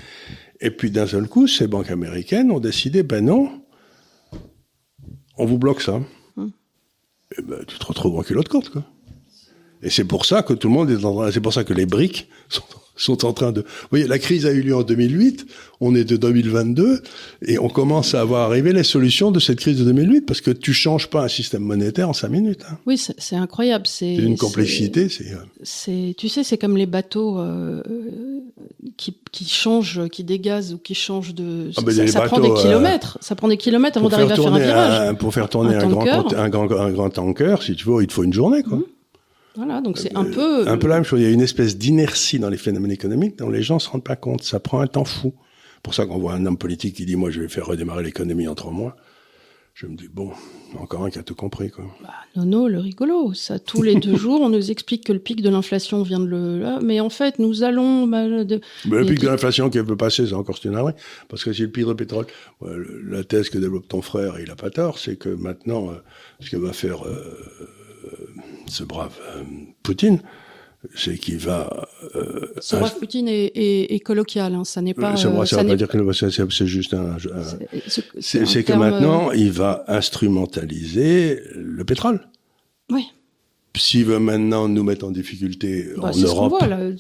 [0.61, 3.51] Et puis d'un seul coup, ces banques américaines ont décidé, ben non,
[5.37, 6.01] on vous bloque ça.
[6.37, 6.53] Hum.
[7.37, 8.85] Et ben, tu te retrouves en culotte courte, quoi.
[9.83, 11.75] Et c'est pour ça que tout le monde est en train, c'est pour ça que
[11.75, 12.62] les briques sont
[12.96, 13.61] sont en train de.
[13.61, 15.46] Vous voyez, la crise a eu lieu en 2008,
[15.81, 17.02] on est de 2022
[17.46, 20.50] et on commence à voir arriver les solutions de cette crise de 2008 parce que
[20.50, 22.62] tu changes pas un système monétaire en cinq minutes.
[22.70, 22.78] Hein.
[22.87, 23.87] Oui, c'est incroyable.
[23.87, 25.09] C'est une complexité.
[25.20, 26.14] Euh, c'est.
[26.16, 27.83] Tu sais, c'est comme les bateaux euh,
[28.96, 31.70] qui, qui changent, qui dégazent ou qui changent de.
[31.76, 33.18] Ah ben, ça, prend des euh, kilomètres.
[33.20, 35.16] ça prend des kilomètres avant d'arriver à faire un virage.
[35.16, 38.12] pour faire tourner un, grand, un, grand, un grand tanker, si tu veux, il te
[38.12, 38.78] faut une journée, quoi.
[38.78, 38.85] Mmh.
[39.56, 40.66] Voilà, donc c'est un peu...
[40.68, 41.20] Un peu la même chose.
[41.20, 44.04] Il y a une espèce d'inertie dans les phénomènes économiques dont les gens se rendent
[44.04, 44.42] pas compte.
[44.42, 45.34] Ça prend un temps fou.
[45.82, 48.48] Pour ça qu'on voit un homme politique qui dit, moi, je vais faire redémarrer l'économie
[48.48, 48.96] en trois mois.
[49.74, 50.30] Je me dis, bon,
[50.78, 51.86] encore un qui a tout compris, quoi.
[52.02, 53.32] Bah, non, le rigolo.
[53.32, 56.26] Ça, tous les deux jours, on nous explique que le pic de l'inflation vient de
[56.26, 58.60] le, mais en fait, nous allons, de...
[58.88, 60.94] le pic de l'inflation qui veut passer, c'est encore une arrêt.
[61.28, 62.26] Parce que si le pic de pétrole,
[62.60, 65.94] la thèse que développe ton frère, il a pas tort, c'est que maintenant, euh,
[66.40, 67.38] ce que va faire, euh,
[68.72, 69.44] ce brave euh,
[69.82, 70.20] Poutine,
[70.94, 71.88] c'est qu'il va.
[72.16, 75.16] Euh, ce brave Poutine est, colloquial, hein, ça n'est pas.
[75.16, 77.16] ça ne veut pas dire que c'est juste un.
[78.20, 82.26] c'est que maintenant, il va instrumentaliser le pétrole.
[82.90, 83.06] Oui
[83.83, 86.55] s'il veut maintenant nous mettre en difficulté bah, en Europe,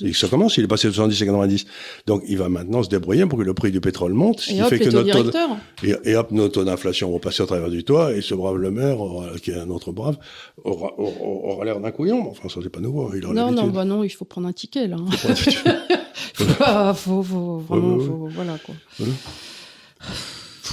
[0.04, 1.64] et ça commence, il est passé de 70 à 90.
[2.06, 4.56] Donc il va maintenant se débrouiller pour que le prix du pétrole monte, ce et
[4.56, 5.38] qui fait que notre taux,
[5.84, 8.56] et, et, hop, nos taux d'inflation vont passer au travers du toit, et ce brave
[8.56, 8.98] le maire,
[9.42, 10.18] qui est un autre brave,
[10.64, 12.28] aura, aura, l'air d'un couillon.
[12.28, 13.12] Enfin, ça c'est pas nouveau.
[13.14, 14.96] Il non, non, bah non, il faut prendre un ticket là.
[15.08, 15.34] Il faut,
[16.94, 17.96] faut, faut, vraiment,
[18.28, 18.74] voilà quoi.
[18.98, 19.12] Voilà.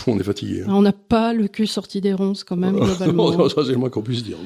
[0.08, 0.64] On est fatigué.
[0.64, 0.72] Hein.
[0.72, 3.48] On n'a pas le cul sorti des ronces quand même globalement.
[3.50, 4.38] ça c'est le moins qu'on puisse dire.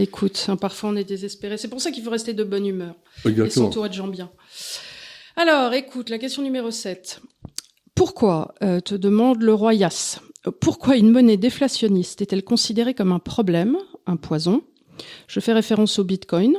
[0.00, 1.56] Écoute, hein, parfois on est désespéré.
[1.56, 4.30] C'est pour ça qu'il faut rester de bonne humeur et s'entourer de gens bien.
[5.36, 7.20] Alors, écoute, la question numéro 7.
[7.94, 10.20] Pourquoi, euh, te demande le roi Yass,
[10.60, 14.62] pourquoi une monnaie déflationniste est-elle considérée comme un problème, un poison?
[15.26, 16.56] Je fais référence au Bitcoin,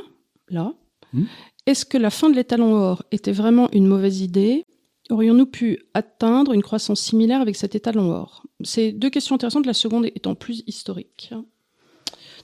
[0.48, 0.74] là.
[1.12, 1.24] Hmm.
[1.66, 4.64] Est-ce que la fin de l'étalon or était vraiment une mauvaise idée?
[5.10, 8.44] Aurions-nous pu atteindre une croissance similaire avec cet étalon or?
[8.62, 11.32] C'est deux questions intéressantes, la seconde étant plus historique.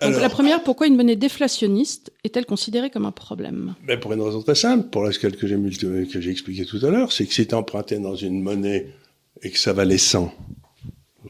[0.00, 3.74] Donc la première, pourquoi une monnaie déflationniste est-elle considérée comme un problème?
[3.86, 6.90] Ben Pour une raison très simple, pour laquelle que j'ai, que j'ai expliqué tout à
[6.90, 8.88] l'heure, c'est que si tu emprunté dans une monnaie
[9.42, 10.32] et que ça valait 100,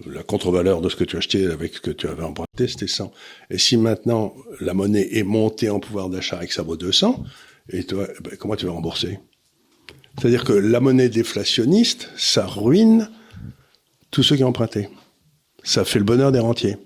[0.06, 3.12] la contre-valeur de ce que tu achetais avec ce que tu avais emprunté, c'était 100.
[3.50, 7.22] Et si maintenant la monnaie est montée en pouvoir d'achat et que ça vaut 200,
[7.70, 9.18] et toi, ben comment tu vas rembourser?
[10.18, 13.10] C'est-à-dire que la monnaie déflationniste, ça ruine
[14.10, 14.88] tous ceux qui ont emprunté.
[15.62, 16.76] Ça fait le bonheur des rentiers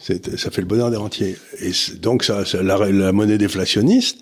[0.00, 1.36] ça fait le bonheur des rentiers.
[1.60, 4.18] Et donc, ça, la, monnaie déflationniste,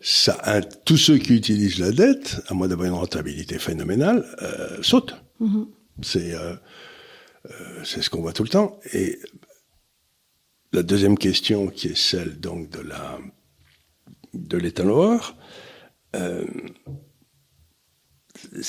[0.00, 5.16] ça, tous ceux qui utilisent la dette, à moins d'avoir une rentabilité phénoménale, euh, sautent.
[5.40, 5.66] Mm-hmm.
[6.02, 6.54] C'est euh,
[7.46, 8.78] euh, c'est ce qu'on voit tout le temps.
[8.92, 9.18] Et
[10.72, 13.18] la deuxième question, qui est celle donc de la
[14.34, 14.84] de l'état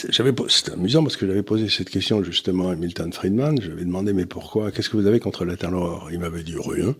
[0.09, 3.59] j'avais, c'était amusant parce que j'avais posé cette question justement à Milton Friedman.
[3.61, 6.43] Je lui avais demandé mais pourquoi, qu'est-ce que vous avez contre la or Il m'avait
[6.43, 6.95] dit rien.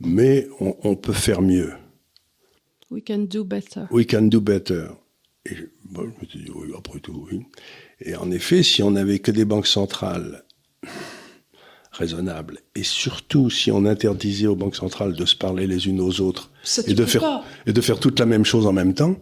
[0.00, 1.72] mais on, on peut faire mieux.
[2.90, 3.82] We can do better.
[3.90, 4.86] We can do better.
[5.46, 7.40] Et je, bon, je me suis dit, oui, après tout, oui.
[8.00, 10.44] Et en effet, si on n'avait que des banques centrales
[11.90, 16.20] raisonnables, et surtout si on interdisait aux banques centrales de se parler les unes aux
[16.20, 17.44] autres, Ça, tu et de, peux faire, pas.
[17.66, 19.16] et de faire toute la même chose en même temps,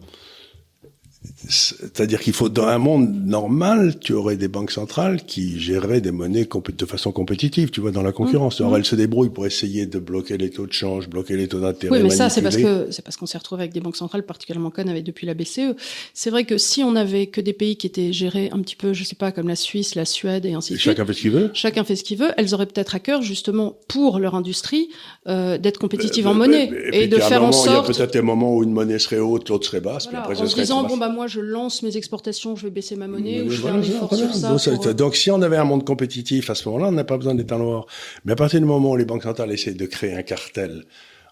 [1.47, 6.11] c'est-à-dire qu'il faut, dans un monde normal, tu aurais des banques centrales qui géreraient des
[6.11, 8.59] monnaies de façon compétitive, tu vois, dans la concurrence.
[8.59, 11.47] Mmh, Alors elles se débrouillent pour essayer de bloquer les taux de change, bloquer les
[11.47, 11.97] taux d'intérêt.
[11.97, 14.23] Oui, mais ça, c'est parce que c'est parce qu'on s'est retrouvé avec des banques centrales
[14.23, 15.75] particulièrement connes avec depuis la BCE.
[16.13, 18.93] C'est vrai que si on avait que des pays qui étaient gérés un petit peu,
[18.93, 21.21] je sais pas, comme la Suisse, la Suède et ainsi de suite, chacun fait ce
[21.21, 21.51] qu'il veut.
[21.53, 24.89] chacun fait ce qu'il veut, elles auraient peut-être à cœur justement pour leur industrie
[25.27, 27.75] euh, d'être compétitives en Euh, monnaie euh, et, de faire en moment, Il y a
[27.75, 27.97] sorte.
[27.97, 30.51] peut-être des moments où une monnaie serait haute, l'autre serait basse, Voilà, puis après ce
[30.51, 33.49] serait disant bon bah moi je lance mes exportations, je vais baisser ma monnaie ou
[33.49, 34.49] je fais Voilà, un voilà, effort sur ça.
[34.71, 37.17] Donc, pour- donc, si on avait un monde compétitif à ce moment-là, on n'a pas
[37.17, 37.85] besoin en noir.
[38.25, 40.83] Mais à partir du moment où les banques centrales essaient de créer un cartel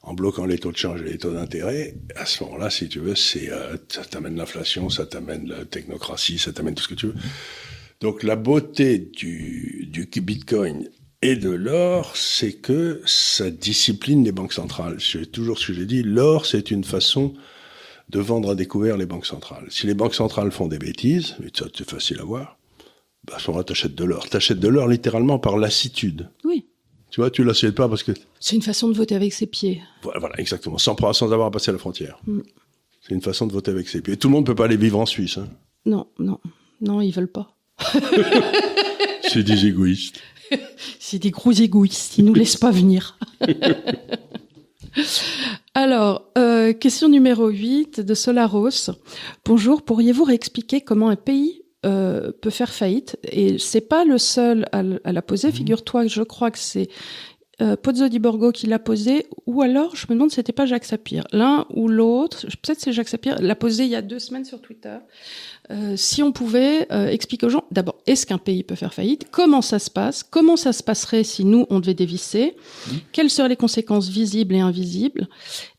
[0.01, 2.99] en bloquant les taux de change et les taux d'intérêt, à ce moment-là, si tu
[2.99, 6.93] veux, c'est euh, ça t'amène l'inflation, ça t'amène la technocratie, ça t'amène tout ce que
[6.95, 7.15] tu veux.
[8.01, 10.89] Donc la beauté du, du Bitcoin
[11.21, 14.97] et de l'or, c'est que ça discipline les banques centrales.
[15.01, 17.33] C'est toujours ce que j'ai dit, l'or, c'est une façon
[18.09, 19.67] de vendre à découvert les banques centrales.
[19.69, 22.57] Si les banques centrales font des bêtises, et ça c'est facile à voir,
[23.25, 24.27] bah, à ce moment-là, t'achètes de l'or.
[24.29, 26.29] T'achètes de l'or littéralement par lassitude.
[26.43, 26.65] Oui,
[27.11, 28.11] Tu vois, tu l'achètes pas parce que...
[28.39, 29.81] c'est une façon de voter avec ses pieds.
[30.03, 32.19] Voilà, voilà, exactement, sans, sans avoir à passer la frontière.
[32.25, 32.39] Mm.
[33.01, 34.13] C'est une façon de voter avec ses pieds.
[34.13, 35.37] Et tout le monde peut pas aller vivre en Suisse.
[35.37, 35.47] Hein.
[35.85, 36.39] Non, non,
[36.81, 37.55] non, ils veulent pas.
[39.27, 40.19] C'est des égoïstes.
[40.99, 43.17] C'est des gros égoïstes, ils nous laissent pas venir.
[45.81, 48.91] Alors, euh, question numéro 8 de Solaros.
[49.45, 53.17] Bonjour, pourriez-vous réexpliquer comment un pays euh, peut faire faillite?
[53.23, 55.53] Et c'est pas le seul à, la poser.
[55.53, 56.89] Figure-toi que je crois que c'est
[57.61, 60.65] euh, Pozzo di Borgo qui l'a posé, ou alors je me demande si c'était pas
[60.65, 61.25] Jacques Sapir.
[61.31, 64.61] L'un ou l'autre, peut-être c'est Jacques Sapir, l'a posé il y a deux semaines sur
[64.61, 64.97] Twitter.
[65.71, 69.27] Euh, si on pouvait euh, expliquer aux gens, d'abord, est-ce qu'un pays peut faire faillite?
[69.29, 70.23] Comment ça se passe?
[70.23, 72.55] Comment ça se passerait si nous, on devait dévisser?
[73.11, 75.27] Quelles seraient les conséquences visibles et invisibles?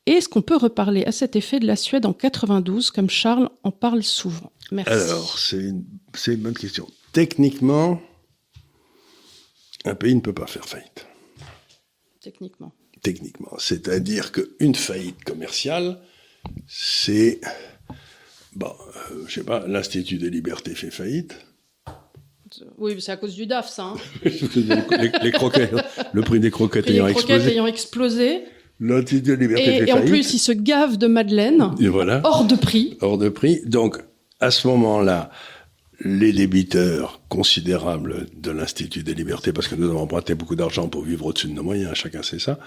[0.07, 3.51] Et est-ce qu'on peut reparler à cet effet de la Suède en 92, comme Charles
[3.65, 4.53] en parle souvent?
[4.71, 4.93] Merci.
[4.93, 6.87] Alors, c'est une, c'est une bonne question.
[7.13, 8.01] Techniquement,
[9.85, 11.07] un pays ne peut pas faire faillite.
[12.23, 12.73] Techniquement.
[13.03, 13.53] Techniquement.
[13.59, 15.99] C'est-à-dire qu'une faillite commerciale,
[16.67, 17.41] c'est...
[18.57, 18.73] Bon,
[19.13, 21.35] euh, je sais pas, l'Institut des libertés fait faillite.
[22.79, 23.85] Oui, c'est à cause du DAF, ça.
[23.85, 23.97] Hein.
[24.25, 25.73] les, les croquettes,
[26.13, 27.53] le prix des croquettes ayant croquettes explosé.
[27.53, 28.45] ayant explosé.
[28.81, 30.11] L'Institut des libertés Et, fait et en faillite.
[30.11, 32.21] plus, ils se gavent de Madeleine, Et voilà.
[32.25, 32.97] hors de prix.
[33.01, 33.61] hors de prix.
[33.67, 33.99] Donc,
[34.41, 35.31] à ce moment-là,
[36.01, 41.03] les débiteurs considérables de l'Institut des libertés, parce que nous avons emprunté beaucoup d'argent pour
[41.03, 42.59] vivre au-dessus de nos moyens, chacun sait ça,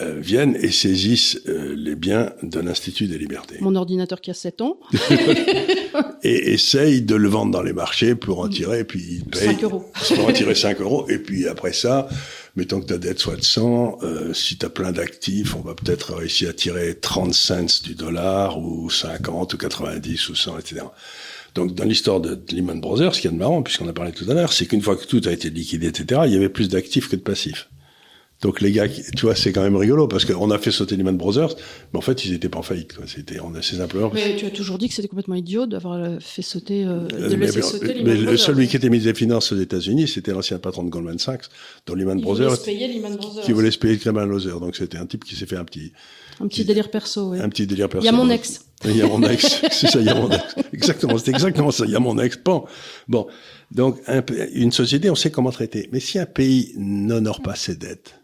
[0.00, 3.58] euh, viennent et saisissent euh, les biens de l'Institut des libertés.
[3.60, 4.78] Mon ordinateur qui a 7 ans,
[6.24, 9.54] Et essayent de le vendre dans les marchés pour en tirer, et puis ils payent.
[9.54, 9.92] 5 euros.
[10.16, 11.06] Pour en tirer 5 euros.
[11.08, 12.08] Et puis après ça,
[12.56, 15.74] mettons que ta dette soit de 100, euh, si tu as plein d'actifs, on va
[15.74, 20.80] peut-être réussir à tirer 30 cents du dollar, ou 50, ou 90, ou 100, etc.
[21.54, 24.28] Donc, dans l'histoire de Lehman Brothers, ce qui est de marrant, puisqu'on a parlé tout
[24.28, 26.68] à l'heure, c'est qu'une fois que tout a été liquidé, etc., il y avait plus
[26.68, 27.68] d'actifs que de passifs.
[28.42, 31.16] Donc, les gars, tu vois, c'est quand même rigolo, parce qu'on a fait sauter Lehman
[31.16, 31.54] Brothers,
[31.92, 33.04] mais en fait, ils étaient pas en faillite, quoi.
[33.06, 34.10] C'était, on a, c'est simplement...
[34.12, 37.14] Mais tu as toujours dit que c'était complètement idiot d'avoir euh, fait sauter, euh, de
[37.14, 38.38] Euh, laisser mais- sauter mais Lehman le- Brothers.
[38.40, 41.44] celui qui était ministre des Finances aux États-Unis, c'était l'ancien patron de Goldman Sachs,
[41.86, 43.44] dont Lehman Brothers, se payer Lehman Brothers.
[43.44, 44.58] qui voulait se payer le Lehman Brothers.
[44.60, 45.92] Donc, c'était un type qui s'est fait un petit,
[46.40, 47.38] Un petit délire perso, oui.
[47.40, 48.62] un petit délire Il y a mon ex.
[48.84, 49.60] Il y a mon ex.
[49.70, 50.42] c'est ça, il y a mon ex.
[50.72, 51.84] Exactement, c'est exactement ça.
[51.86, 52.38] Il y a mon ex.
[52.44, 52.64] Bon.
[53.08, 53.26] Bon.
[53.70, 55.88] Donc, un une société, on sait comment traiter.
[55.92, 58.20] Mais si un pays n'honore pas ses dettes,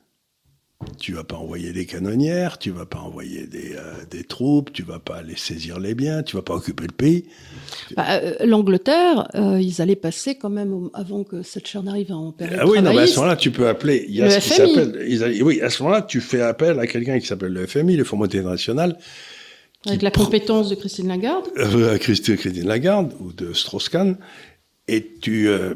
[0.98, 4.82] tu vas pas envoyer des canonnières, tu vas pas envoyer des, euh, des troupes, tu
[4.82, 7.26] vas pas aller saisir les biens, tu vas pas occuper le pays.
[7.96, 12.60] Bah, euh, L'Angleterre, euh, ils allaient passer quand même, avant que Thatcher n'arrive en période
[12.62, 14.06] Ah oui, non, mais à ce moment-là, tu peux appeler.
[14.08, 14.74] Il y a Le ce qui FMI.
[14.74, 15.04] s'appelle.
[15.06, 17.96] ils a- Oui, à ce moment-là, tu fais appel à quelqu'un qui s'appelle le FMI,
[17.96, 18.96] le Fonds monétaire national,
[19.86, 21.46] avec la compétence de Christine Lagarde?
[21.56, 24.16] euh, à Christine, Christine Lagarde ou de Strauss-Kahn,
[24.88, 25.48] et tu.
[25.48, 25.74] euh,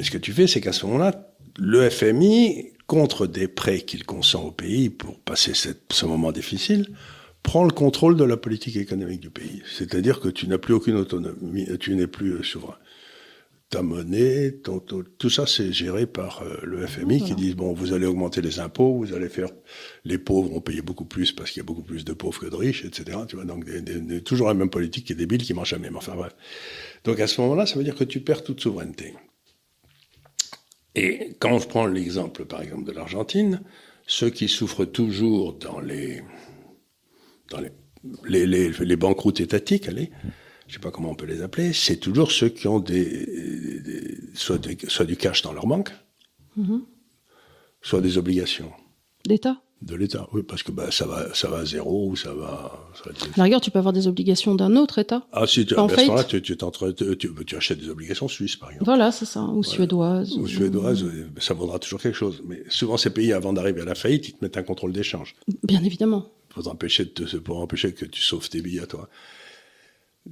[0.00, 4.42] ce que tu fais, c'est qu'à ce moment-là, le FMI, contre des prêts qu'il consent
[4.44, 6.88] au pays pour passer cette- ce moment difficile,
[7.42, 9.62] prend le contrôle de la politique économique du pays.
[9.76, 12.76] C'est-à-dire que tu n'as plus aucune autonomie, tu n'es plus euh, souverain.
[13.70, 17.74] Ta monnaie, ton, ton- tout ça, c'est géré par euh, le FMI qui dit bon,
[17.74, 19.50] vous allez augmenter les impôts, vous allez faire,
[20.06, 22.46] les pauvres vont payer beaucoup plus parce qu'il y a beaucoup plus de pauvres que
[22.46, 23.18] de riches, etc.
[23.28, 25.70] Tu vois, donc des- des- des- toujours la même politique qui est débile, qui marche
[25.70, 25.90] jamais.
[25.90, 26.34] Mais enfin bref.
[27.04, 29.14] Donc à ce moment-là, ça veut dire que tu perds toute souveraineté.
[30.94, 33.60] Et quand je prends l'exemple, par exemple, de l'Argentine,
[34.06, 36.22] ceux qui souffrent toujours dans les
[37.50, 37.70] dans les
[38.26, 40.10] les, les, les banqueroutes étatiques, allez,
[40.68, 43.26] je sais pas comment on peut les appeler, c'est toujours ceux qui ont des,
[43.80, 45.90] des soit, soit du cash dans leur banque,
[46.56, 46.82] Mhm.
[47.82, 48.70] soit des obligations
[49.26, 50.26] D'État de l'État.
[50.32, 52.90] Oui, parce que bah, ça va ça va à zéro ou ça va.
[52.96, 55.24] Ça va À la rigueur, tu peux avoir des obligations d'un autre État.
[55.30, 56.42] ah si, tu, En à ce moment-là, faillite.
[56.42, 58.86] tu, tu, t'entre- tu, tu, tu achètes des obligations suisses, par exemple.
[58.86, 59.44] Voilà, c'est ça.
[59.44, 60.32] Ou suédoise.
[60.36, 61.04] Ou suédoises,
[61.38, 62.42] ça vaudra toujours quelque chose.
[62.44, 65.36] Mais souvent, ces pays, avant d'arriver à la faillite, ils te mettent un contrôle d'échange.
[65.62, 66.26] Bien évidemment.
[66.48, 66.64] pour
[67.04, 69.08] de te, pour empêcher que tu sauves tes billets à toi.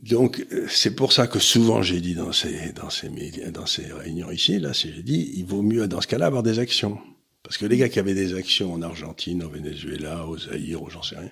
[0.02, 3.66] Donc euh, c'est pour ça que souvent j'ai dit dans ces dans ces médias- dans
[3.66, 6.58] ces réunions ici là, c'est j'ai dit il vaut mieux dans ce cas-là avoir des
[6.58, 6.98] actions
[7.42, 11.02] parce que les gars qui avaient des actions en Argentine, au Venezuela, au Zaïre, j'en
[11.02, 11.30] sais rien,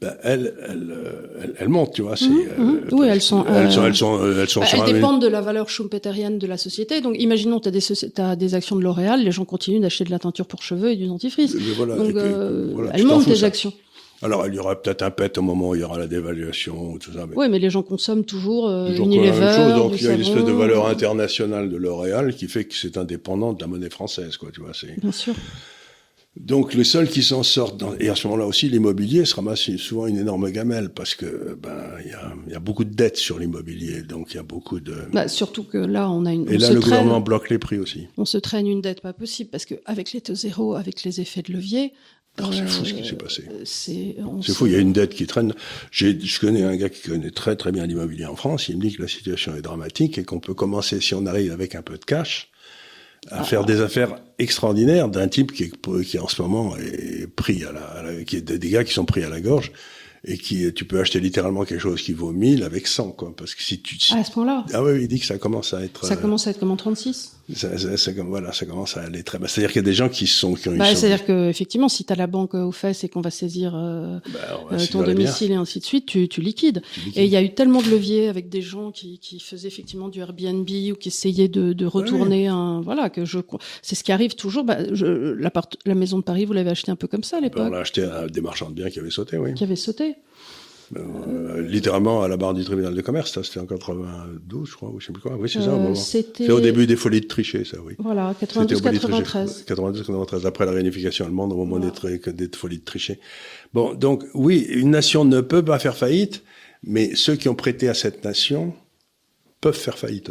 [0.00, 2.16] ben elles elles, euh, elles, elles montent, tu vois.
[2.16, 2.80] C'est, euh, mhm.
[2.92, 5.70] Oui, elles sont, elles sont elles sont elles sont Bah, elles dépendent de la valeur
[5.70, 7.00] schumpeterienne de la société.
[7.00, 10.18] Donc, imaginons, tu as, as des actions de L'Oréal, les gens continuent d'acheter de la
[10.18, 11.54] teinture pour cheveux et du dentifrice.
[11.76, 13.46] Voilà, et Donc, puis, euh, voilà, tu elles t'en montent ça.
[13.46, 13.72] actions.
[14.22, 16.92] Alors il y aura peut-être un pet au moment où il y aura la dévaluation
[16.92, 17.26] ou tout ça.
[17.26, 19.74] Mais Oui, mais les gens consomment toujours, euh, Toujours Unilever, même chose.
[19.74, 22.96] Donc il y a une espèce de valeur internationale de L'Oréal qui fait que c'est
[22.96, 24.50] indépendant de la monnaie française, quoi.
[24.52, 24.72] Tu vois.
[25.02, 25.34] Bien sûr.
[26.38, 27.78] donc les seuls qui s'en sortent.
[27.78, 27.94] Dans...
[27.98, 31.76] Et à ce moment-là aussi, l'immobilier se ramasse souvent une énorme gamelle parce que ben
[32.04, 34.42] il y a, il y a beaucoup de dettes sur l'immobilier, donc il y a
[34.42, 34.94] beaucoup de.
[35.12, 36.46] Bah, surtout que là, on a une.
[36.50, 38.08] Et on là, se le traîne- gouvernement bloque les prix aussi.
[38.18, 41.20] on se traîne une dette pas possible parce que avec les taux zéro, avec les
[41.20, 41.92] effets de levier.
[42.38, 43.44] C'est fou ce euh, qui s'est passé.
[44.42, 45.54] C'est fou, il y a une dette qui traîne.
[45.90, 48.68] J'ai, je connais un gars qui connaît très très bien l'immobilier en France.
[48.68, 51.52] Il me dit que la situation est dramatique et qu'on peut commencer, si on arrive
[51.52, 52.50] avec un peu de cash,
[53.30, 57.64] à faire des affaires extraordinaires d'un type qui, est, qui en ce moment est pris
[57.64, 59.72] à la, à la- qui est des des gars qui sont pris à la gorge
[60.24, 63.32] et qui, tu peux acheter littéralement quelque chose qui vaut 1000 avec 100, quoi.
[63.36, 65.38] Parce que si tu, si- Ah, à ce point-là, ah oui, il dit que ça
[65.38, 67.35] commence à être, ça euh, commence à être comme en 36.
[67.54, 69.46] Ça, ça- ça- voilà, ça commence à aller très bas.
[69.48, 72.04] C'est-à-dire qu'il y a des gens qui sont, qui ont, Bah, C'est-à-dire que effectivement, si
[72.04, 74.38] tu as la banque aux fesses et qu'on va saisir euh, bah,
[74.70, 76.82] va euh, ton domicile et ainsi de suite, tu, tu liquides.
[76.92, 77.18] Tu liquides.
[77.18, 80.08] Et il y a eu tellement de leviers avec des gens qui, qui faisaient effectivement
[80.08, 83.38] du Airbnb ou qui essayaient de, de retourner un voilà que je
[83.82, 84.64] c'est ce qui arrive toujours.
[84.64, 87.40] Bah, je, l'appart- la maison de Paris, vous l'avez acheté un peu comme ça à
[87.40, 89.54] l'époque, on l'a acheté à des marchands de biens qui avaient sauté, oui.
[89.54, 90.16] qui avait sauté.
[90.96, 94.90] Euh, littéralement à la barre du tribunal de commerce, ça c'était en 92, je crois,
[94.90, 95.36] ou je sais plus quoi.
[95.36, 95.94] Oui, c'est ça, au Euh, moment.
[95.96, 97.94] C'était au début des folies de tricher, ça, oui.
[97.98, 99.22] Voilà, C'était au bout des trichés.
[99.22, 99.64] 92-93.
[99.66, 102.16] 92-93, après la réunification allemande, au moment Voilà.
[102.32, 103.18] des, des folies de tricher.
[103.74, 106.44] Bon, donc, oui, une nation ne peut pas faire faillite,
[106.84, 108.72] mais ceux qui ont prêté à cette nation
[109.60, 110.30] peuvent faire faillite.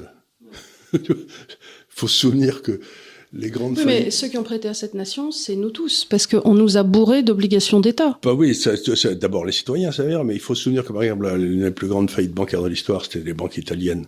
[1.89, 2.80] faut se souvenir que
[3.34, 4.06] les grandes Oui, faillites...
[4.06, 6.84] mais ceux qui ont prêté à cette nation, c'est nous tous, parce qu'on nous a
[6.84, 8.20] bourré d'obligations d'État.
[8.24, 8.58] Bah oui,
[9.20, 11.64] d'abord les citoyens, ça veut dire, mais il faut se souvenir que par exemple, l'une
[11.64, 14.06] des plus grandes faillites bancaires de l'histoire, c'était les banques italiennes.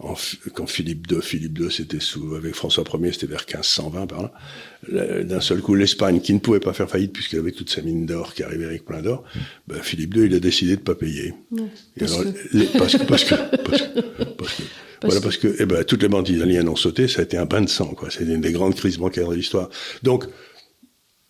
[0.00, 0.14] En,
[0.54, 5.24] quand Philippe II, Philippe II, c'était sous, avec François Ier, c'était vers 1520 par là.
[5.24, 8.06] D'un seul coup, l'Espagne, qui ne pouvait pas faire faillite puisqu'il avait toute sa mine
[8.06, 9.24] d'or qui arrivait avec plein d'or,
[9.66, 11.34] bah, Philippe II, il a décidé de pas payer.
[11.50, 11.62] Ouais,
[11.98, 14.00] parce alors, que- les- parce que, parce que, parce que,
[14.38, 14.62] parce que-
[15.00, 17.36] Parce voilà, parce que, eh ben, toutes les banques italiennes ont sauté, ça a été
[17.36, 18.10] un bain de sang, quoi.
[18.10, 19.68] C'était une des grandes crises bancaires de l'histoire.
[20.02, 20.24] Donc,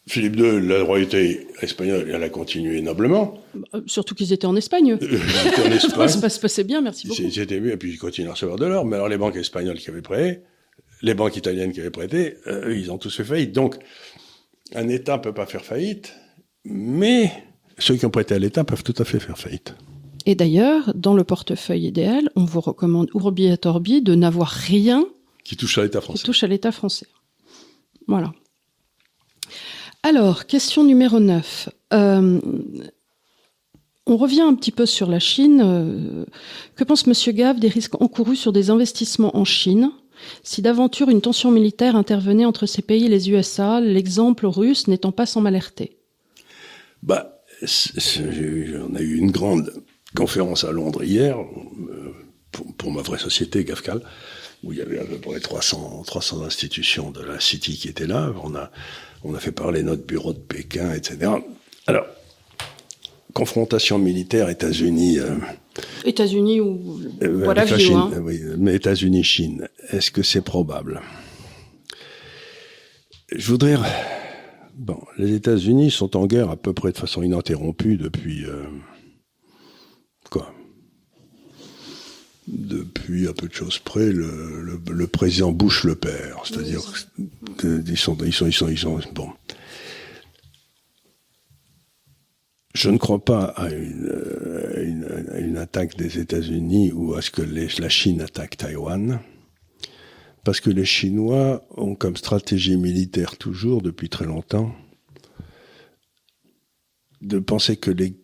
[0.07, 3.43] Philippe II, la royauté espagnole, elle a continué noblement.
[3.75, 4.93] Euh, Surtout qu'ils étaient en Espagne.
[4.93, 6.21] Euh, il était en Ça Espagne.
[6.21, 7.21] passe- se passait bien, merci beaucoup.
[7.21, 8.87] C'est- C'était mieux, et puis ils continuent à recevoir de l'or.
[8.87, 10.41] Mais alors les banques espagnoles qui avaient prêté,
[11.03, 13.53] les banques italiennes qui avaient prêté, euh, ils ont tous fait faillite.
[13.53, 13.77] Donc,
[14.75, 16.15] un État peut pas faire faillite,
[16.65, 17.31] mais
[17.79, 19.75] ceux qui ont prêté à l'État peuvent tout à fait faire faillite.
[20.29, 25.07] Et d'ailleurs, dans le portefeuille idéal, on vous recommande urbi et orbi de n'avoir rien
[25.43, 26.23] Qui touchent à l'État qui français.
[26.23, 27.07] touche à l'État français.
[28.07, 28.35] Voilà.
[30.03, 31.71] Alors, question numéro 9.
[31.95, 32.41] Euh,
[34.05, 35.63] on revient un petit peu sur la Chine.
[35.65, 36.27] Euh,
[36.77, 39.93] que pense Monsieur Gave des risques encourus sur des investissements en Chine
[40.43, 45.13] si d'aventure une tension militaire intervenait entre ces pays et les USA, l'exemple russe n'étant
[45.13, 45.97] pas sans m'alerter?
[47.03, 49.73] Bah, on a eu une grande
[50.17, 52.15] conférence à Londres hier, euh,
[52.53, 54.01] pour, pour ma vraie société, GAFCAL,
[54.65, 58.07] où il y avait à peu près 300, 300 institutions de la City qui étaient
[58.07, 58.33] là.
[58.43, 58.71] On a,
[59.25, 61.33] on a fait parler notre bureau de Pékin, etc.
[61.87, 62.07] Alors,
[63.35, 65.37] confrontation militaire États-Unis, euh,
[66.05, 68.11] États-Unis ou euh, voilà la Chine, hein.
[68.23, 71.01] oui, mais États-Unis-Chine, est-ce que c'est probable?
[73.31, 73.77] Je voudrais.
[74.75, 78.45] Bon, les États-Unis sont en guerre à peu près de façon ininterrompue depuis.
[78.45, 78.65] euh,
[82.51, 86.41] Depuis à peu de choses près, le, le, le président Bush le père.
[86.45, 86.81] C'est-à-dire
[87.59, 88.99] qu'ils sont, ils sont, ils sont, ils sont.
[89.13, 89.31] Bon.
[92.75, 97.15] Je ne crois pas à une, euh, à une, à une attaque des États-Unis ou
[97.15, 99.21] à ce que les- la Chine attaque Taïwan,
[100.45, 104.75] parce que les Chinois ont comme stratégie militaire toujours, depuis très longtemps,
[107.21, 108.15] de penser que les,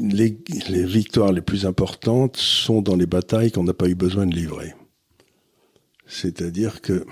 [0.00, 0.36] les,
[0.84, 4.74] victoires les plus importantes sont dans les batailles qu'on n'a pas eu besoin de livrer.
[6.06, 7.04] C'est-à-dire que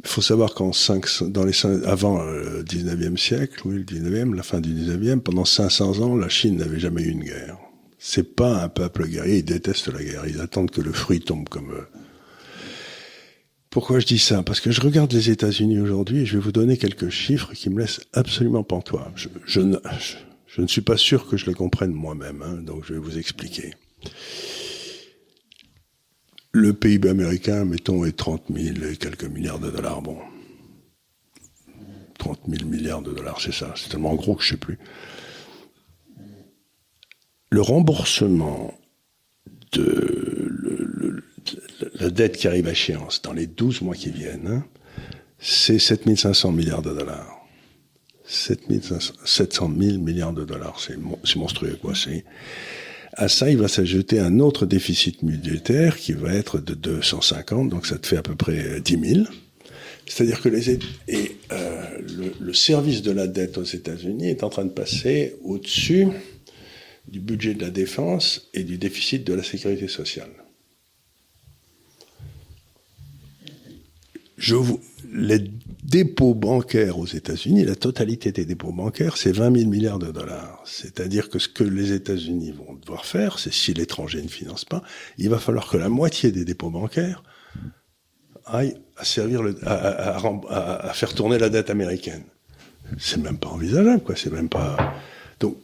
[0.00, 4.44] il faut savoir qu'en cinq, dans les avant le 19e siècle, oui, le 19e, la
[4.44, 7.58] fin du 19e, pendant 500 ans, la Chine n'avait jamais eu une guerre.
[7.98, 11.48] C'est pas un peuple guerrier, ils détestent la guerre, ils attendent que le fruit tombe
[11.48, 11.88] comme eux.
[13.70, 14.44] Pourquoi je dis ça?
[14.44, 17.68] Parce que je regarde les États-Unis aujourd'hui et je vais vous donner quelques chiffres qui
[17.68, 19.10] me laissent absolument pantois.
[19.16, 19.60] Je, je,
[20.48, 23.18] je, ne suis pas sûr que je les comprenne moi-même, hein, donc je vais vous
[23.18, 23.74] expliquer.
[26.52, 30.02] Le PIB américain, mettons, est 30 000 et quelques milliards de dollars.
[30.02, 30.18] Bon,
[32.18, 33.72] 30 000 milliards de dollars, c'est ça.
[33.76, 34.78] C'est tellement gros que je sais plus.
[37.50, 38.74] Le remboursement
[39.72, 41.22] de
[41.94, 44.64] la dette qui arrive à échéance dans les 12 mois qui viennent, hein,
[45.38, 47.37] c'est 7500 milliards de dollars.
[48.28, 51.94] 700 000 milliards de dollars, c'est monstrueux quoi.
[53.14, 57.86] À ça, il va s'ajouter un autre déficit budgétaire qui va être de 250, donc
[57.86, 59.26] ça te fait à peu près 10 000.
[60.06, 60.70] C'est-à-dire que les
[61.08, 61.82] et euh,
[62.16, 66.08] le, le, service de la dette aux États-Unis est en train de passer au-dessus
[67.08, 70.30] du budget de la défense et du déficit de la sécurité sociale.
[74.36, 74.80] Je vous,
[75.12, 75.40] les
[75.88, 80.62] dépôts bancaires aux États-Unis, la totalité des dépôts bancaires, c'est 20 000 milliards de dollars.
[80.66, 84.82] C'est-à-dire que ce que les États-Unis vont devoir faire, c'est si l'étranger ne finance pas,
[85.16, 87.22] il va falloir que la moitié des dépôts bancaires
[88.44, 92.24] aille à servir le, à, à, à, faire tourner la dette américaine.
[92.98, 94.14] C'est même pas envisageable, quoi.
[94.16, 94.94] C'est même pas.
[95.40, 95.56] Donc,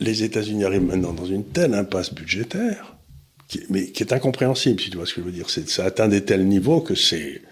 [0.00, 2.96] les États-Unis arrivent maintenant dans une telle impasse budgétaire
[3.48, 5.48] qui, mais qui est incompréhensible, si tu vois ce que je veux dire.
[5.48, 7.42] Ça atteint des tels niveaux que c'est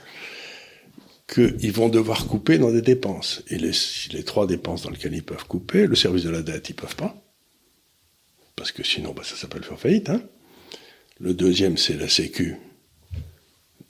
[1.27, 3.43] qu'ils vont devoir couper dans des dépenses.
[3.49, 3.73] Et les,
[4.13, 6.97] les, trois dépenses dans lesquelles ils peuvent couper, le service de la dette, ils peuvent
[6.97, 7.17] pas.
[8.57, 10.11] Parce que sinon, bah, ça s'appelle faire faillite.
[10.11, 10.23] Hein.
[11.19, 12.57] Le deuxième, c'est la Sécu.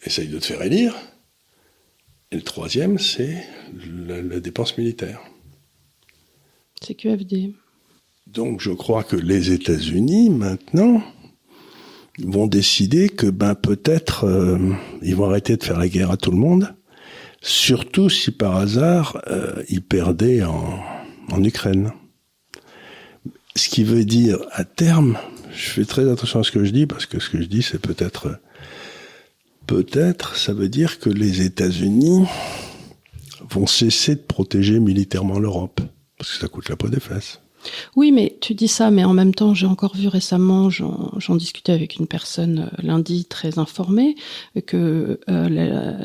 [0.05, 0.95] Essaye de te faire élire.
[2.31, 3.45] Et le troisième, c'est
[4.07, 5.21] la, la dépense militaire.
[6.81, 7.55] CQFD.
[8.27, 11.03] Donc je crois que les États-Unis, maintenant,
[12.19, 14.59] vont décider que ben peut-être euh,
[15.03, 16.75] ils vont arrêter de faire la guerre à tout le monde,
[17.45, 20.81] surtout si par hasard euh, ils perdaient en,
[21.31, 21.93] en Ukraine.
[23.55, 25.19] Ce qui veut dire à terme,
[25.55, 27.63] je fais très attention à ce que je dis parce que ce que je dis
[27.63, 28.41] c'est peut-être
[29.67, 32.27] peut-être ça veut dire que les États-Unis
[33.51, 35.81] vont cesser de protéger militairement l'Europe
[36.19, 37.41] parce que ça coûte la peau des fesses.
[37.97, 41.73] Oui, mais tu dis ça, mais en même temps, j'ai encore vu récemment, j'en discutais
[41.73, 44.17] avec une personne euh, lundi très informée,
[44.67, 45.97] que euh, la,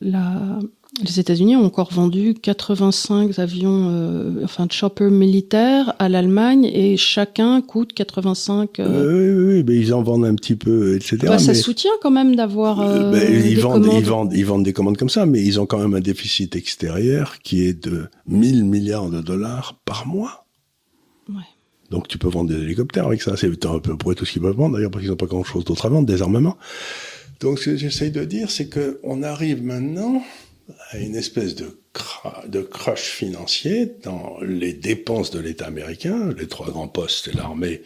[0.00, 0.58] la,
[1.02, 7.60] les États-Unis ont encore vendu 85 avions, euh, enfin chopper militaires à l'Allemagne et chacun
[7.60, 8.78] coûte 85.
[8.78, 9.48] Euh...
[9.48, 11.18] Oui, oui, mais ils en vendent un petit peu, etc.
[11.22, 11.58] Bah, ça mais...
[11.58, 12.76] soutient quand même d'avoir.
[13.10, 15.78] Ben, ils, vendent, ils, vendent, ils vendent des commandes comme ça, mais ils ont quand
[15.78, 20.43] même un déficit extérieur qui est de 1000 milliards de dollars par mois.
[21.94, 23.36] Donc tu peux vendre des hélicoptères avec ça.
[23.36, 25.64] C'est à peu près tout ce qu'ils peuvent vendre, d'ailleurs, parce qu'ils n'ont pas grand-chose
[25.64, 26.56] d'autre à vendre, des armements.
[27.38, 30.20] Donc ce que j'essaye de dire, c'est que on arrive maintenant
[30.90, 31.78] à une espèce de,
[32.48, 37.82] de crush financier dans les dépenses de l'État américain, les trois grands postes, c'est l'armée,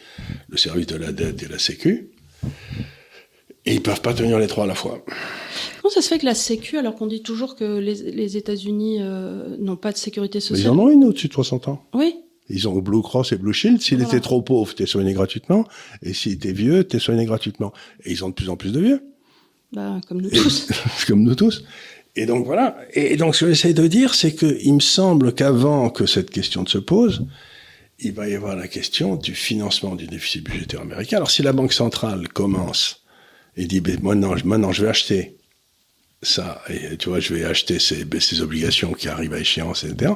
[0.47, 2.09] le service de la dette et la Sécu.
[3.67, 5.05] Et ils peuvent pas tenir les trois à la fois.
[5.83, 8.97] Comment ça se fait que la Sécu, alors qu'on dit toujours que les, les États-Unis
[9.01, 11.85] euh, n'ont pas de sécurité sociale Mais Ils en ont une au-dessus de 60 ans.
[11.93, 12.15] Oui.
[12.49, 13.81] Ils ont Blue Cross et Blue Shield.
[13.81, 15.67] S'il était trop pauvre, t'es soigné gratuitement.
[16.01, 17.73] Et s'il était vieux, t'es soigné gratuitement.
[18.03, 19.03] Et ils ont de plus en plus de vieux.
[19.71, 20.67] Bah, comme nous tous.
[21.07, 21.63] comme nous tous.
[22.15, 22.75] Et donc voilà.
[22.93, 26.31] Et donc ce que j'essaie de dire, c'est que il me semble qu'avant que cette
[26.31, 27.27] question ne se pose,
[27.99, 31.17] il va y avoir la question du financement du déficit budgétaire américain.
[31.17, 33.03] Alors si la Banque centrale commence
[33.55, 35.35] et dit, ben, maintenant, maintenant je vais acheter
[36.21, 40.13] ça, et tu vois, je vais acheter ces, ces obligations qui arrivent à échéance, etc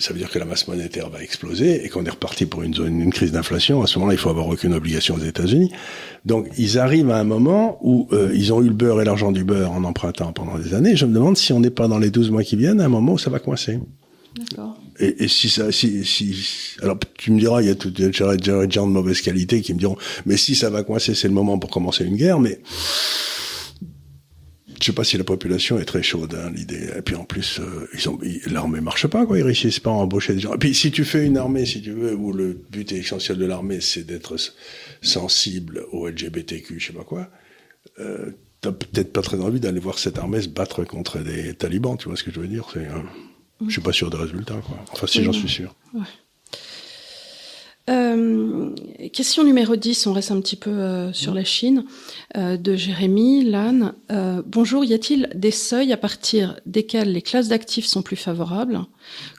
[0.00, 2.74] ça veut dire que la masse monétaire va exploser et qu'on est reparti pour une
[2.74, 3.82] zone, une crise d'inflation.
[3.82, 5.70] À ce moment-là, il faut avoir aucune obligation aux États-Unis.
[6.24, 9.30] Donc, ils arrivent à un moment où euh, ils ont eu le beurre et l'argent
[9.30, 10.96] du beurre en empruntant pendant des années.
[10.96, 12.88] Je me demande si on n'est pas dans les 12 mois qui viennent, à un
[12.88, 13.78] moment où ça va coincer.
[14.38, 14.78] D'accord.
[14.98, 16.34] Et, et, si ça, si, si,
[16.82, 18.36] alors tu me diras, il y a tout, des gens
[18.86, 19.96] de mauvaise qualité qui me diront,
[20.26, 22.60] mais si ça va coincer, c'est le moment pour commencer une guerre, mais
[24.80, 26.88] je sais pas si la population est très chaude, hein, l'idée.
[26.96, 29.38] Et puis en plus, euh, ils ont, l'armée marche pas, quoi.
[29.38, 30.54] Ils réussissent pas à embaucher des gens.
[30.54, 33.44] Et puis si tu fais une armée, si tu veux, où le but essentiel de
[33.44, 34.36] l'armée, c'est d'être
[35.02, 37.28] sensible au LGBTQ, je sais pas quoi,
[37.98, 41.96] euh, t'as peut-être pas très envie d'aller voir cette armée se battre contre des talibans,
[41.96, 42.88] tu vois ce que je veux dire C'est,
[43.66, 44.78] Je suis pas sûr des résultats, quoi.
[44.92, 45.74] Enfin, si j'en suis sûr.
[45.94, 46.00] Ouais.
[47.88, 48.74] Euh,
[49.12, 51.84] question numéro 10, on reste un petit peu euh, sur la Chine,
[52.36, 53.94] euh, de Jérémy Lannes.
[54.46, 58.80] bonjour, y a-t-il des seuils à partir desquels les classes d'actifs sont plus favorables?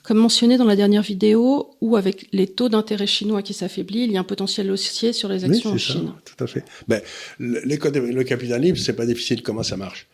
[0.03, 4.13] Comme mentionné dans la dernière vidéo, où avec les taux d'intérêt chinois qui s'affaiblissent, il
[4.13, 6.13] y a un potentiel haussier sur les actions oui, en Chine.
[6.25, 6.65] Tout à fait.
[6.87, 7.01] Ben,
[7.39, 10.07] le, le capital libre, c'est pas difficile comment ça marche.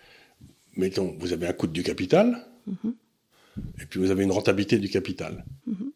[0.75, 2.93] Mettons, vous avez un coût du capital, mhm.
[3.82, 5.43] et puis vous avez une rentabilité du capital.
[5.65, 5.91] Mhm.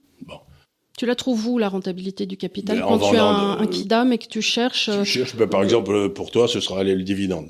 [1.01, 4.13] Tu la trouves où, la rentabilité du capital, ben, quand tu as un, un, KIDAM
[4.13, 7.49] et que tu cherches Tu cherches, ben, par exemple, pour toi, ce sera le dividende.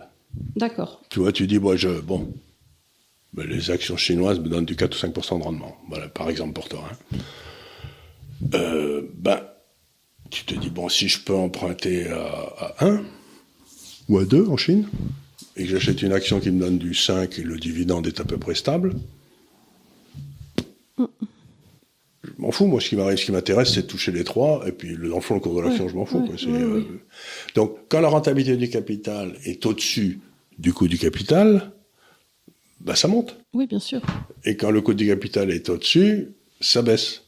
[0.56, 1.02] D'accord.
[1.10, 2.32] Tu vois, tu dis, moi, je, bon,
[3.34, 5.76] ben, les actions chinoises me donnent du 4 ou 5% de rendement.
[5.90, 6.82] Voilà, par exemple, pour toi.
[6.90, 7.18] Hein.
[8.54, 9.42] Euh, ben,
[10.30, 13.04] tu te dis, bon, si je peux emprunter à, à 1
[14.08, 14.88] ou à 2 en Chine,
[15.58, 18.24] et que j'achète une action qui me donne du 5 et le dividende est à
[18.24, 18.96] peu près stable,
[20.98, 21.06] mm
[22.38, 22.68] je m'en fous.
[22.68, 24.64] Moi, ce qui m'arrive, ce qui m'intéresse, c'est de toucher les trois.
[24.68, 26.26] Et puis, l'enfant, le cours de l'action, je m'en fous.
[26.48, 26.84] Euh,
[27.56, 30.20] donc, quand la rentabilité du capital est au-dessus
[30.58, 31.72] du coût du capital,
[32.80, 33.38] bah, ça monte.
[33.54, 34.02] Oui, bien sûr.
[34.44, 36.30] Et quand le coût du capital est au-dessus,
[36.60, 37.24] ça baisse.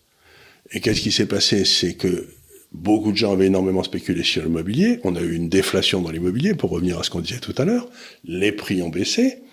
[0.71, 1.65] Et qu'est-ce qui s'est passé?
[1.65, 2.27] C'est que
[2.71, 4.99] beaucoup de gens avaient énormément spéculé sur l'immobilier.
[5.03, 7.65] On a eu une déflation dans l'immobilier, pour revenir à ce qu'on disait tout à
[7.65, 7.87] l'heure.
[8.23, 9.43] Les prix ont baissé.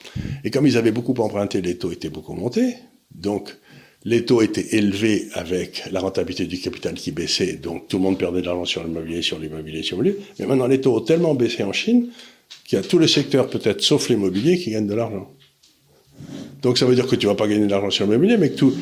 [0.44, 2.76] Et comme ils avaient beaucoup emprunté, les taux étaient beaucoup montés.
[3.14, 3.56] Donc,
[4.04, 8.18] les taux étaient élevés avec la rentabilité du capital qui baissait, donc tout le monde
[8.18, 10.24] perdait de l'argent sur l'immobilier, sur l'immobilier, sur l'immobilier.
[10.38, 12.08] Mais maintenant, les taux ont tellement baissé en Chine
[12.64, 15.30] qu'il y a tous les secteurs, peut-être sauf l'immobilier, qui gagnent de l'argent.
[16.62, 18.56] Donc ça veut dire que tu vas pas gagner de l'argent sur l'immobilier, mais que,
[18.56, 18.74] tout,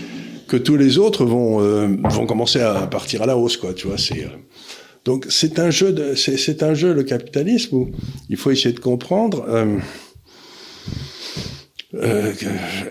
[0.47, 3.75] que tous les autres vont, euh, vont commencer à partir à la hausse, quoi.
[3.75, 4.29] Tu vois, c'est euh,
[5.05, 7.91] donc c'est un jeu de, c'est un jeu le capitalisme où
[8.29, 9.47] il faut essayer de comprendre.
[9.49, 9.79] Euh,
[11.95, 12.35] euh,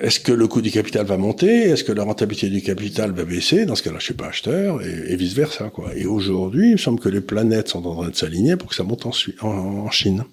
[0.01, 1.69] est-ce que le coût du capital va monter?
[1.69, 3.65] Est-ce que la rentabilité du capital va baisser?
[3.65, 5.71] Dans ce cas-là, je suis pas acheteur et, vice versa.
[5.95, 8.75] Et aujourd'hui, il me semble que les planètes sont en train de s'aligner pour que
[8.75, 10.23] ça monte en, en, Chine.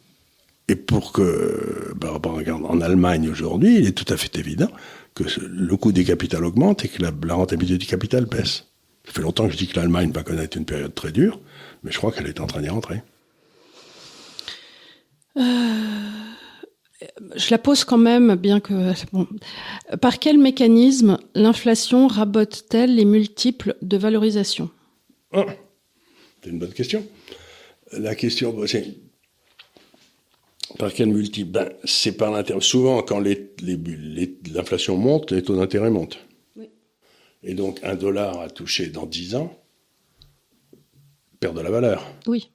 [0.68, 4.70] Et pour que, bah, regarde, en Allemagne aujourd'hui, il est tout à fait évident
[5.14, 8.64] que le coût des capitales augmente et que la, la rentabilité du capital baisse.
[9.04, 11.38] Ça fait longtemps que je dis que l'Allemagne va connaître une période très dure,
[11.82, 13.02] mais je crois qu'elle est en train d'y rentrer.
[15.36, 16.13] Euh
[17.36, 19.26] je la pose quand même, bien que bon.
[20.00, 24.70] Par quel mécanisme l'inflation rabote-t-elle les multiples de valorisation?
[25.32, 25.44] Ah,
[26.42, 27.06] C'est une bonne question.
[27.92, 28.94] La question, c'est
[30.78, 31.50] par quel multiple?
[31.50, 32.60] Ben, C'est par l'intérêt.
[32.60, 36.18] Souvent, quand l'inflation monte, les taux d'intérêt montent.
[36.56, 36.70] Oui.
[37.42, 39.56] Et donc, un dollar à toucher dans 10 ans
[41.40, 42.04] perd de la valeur.
[42.26, 42.50] Oui.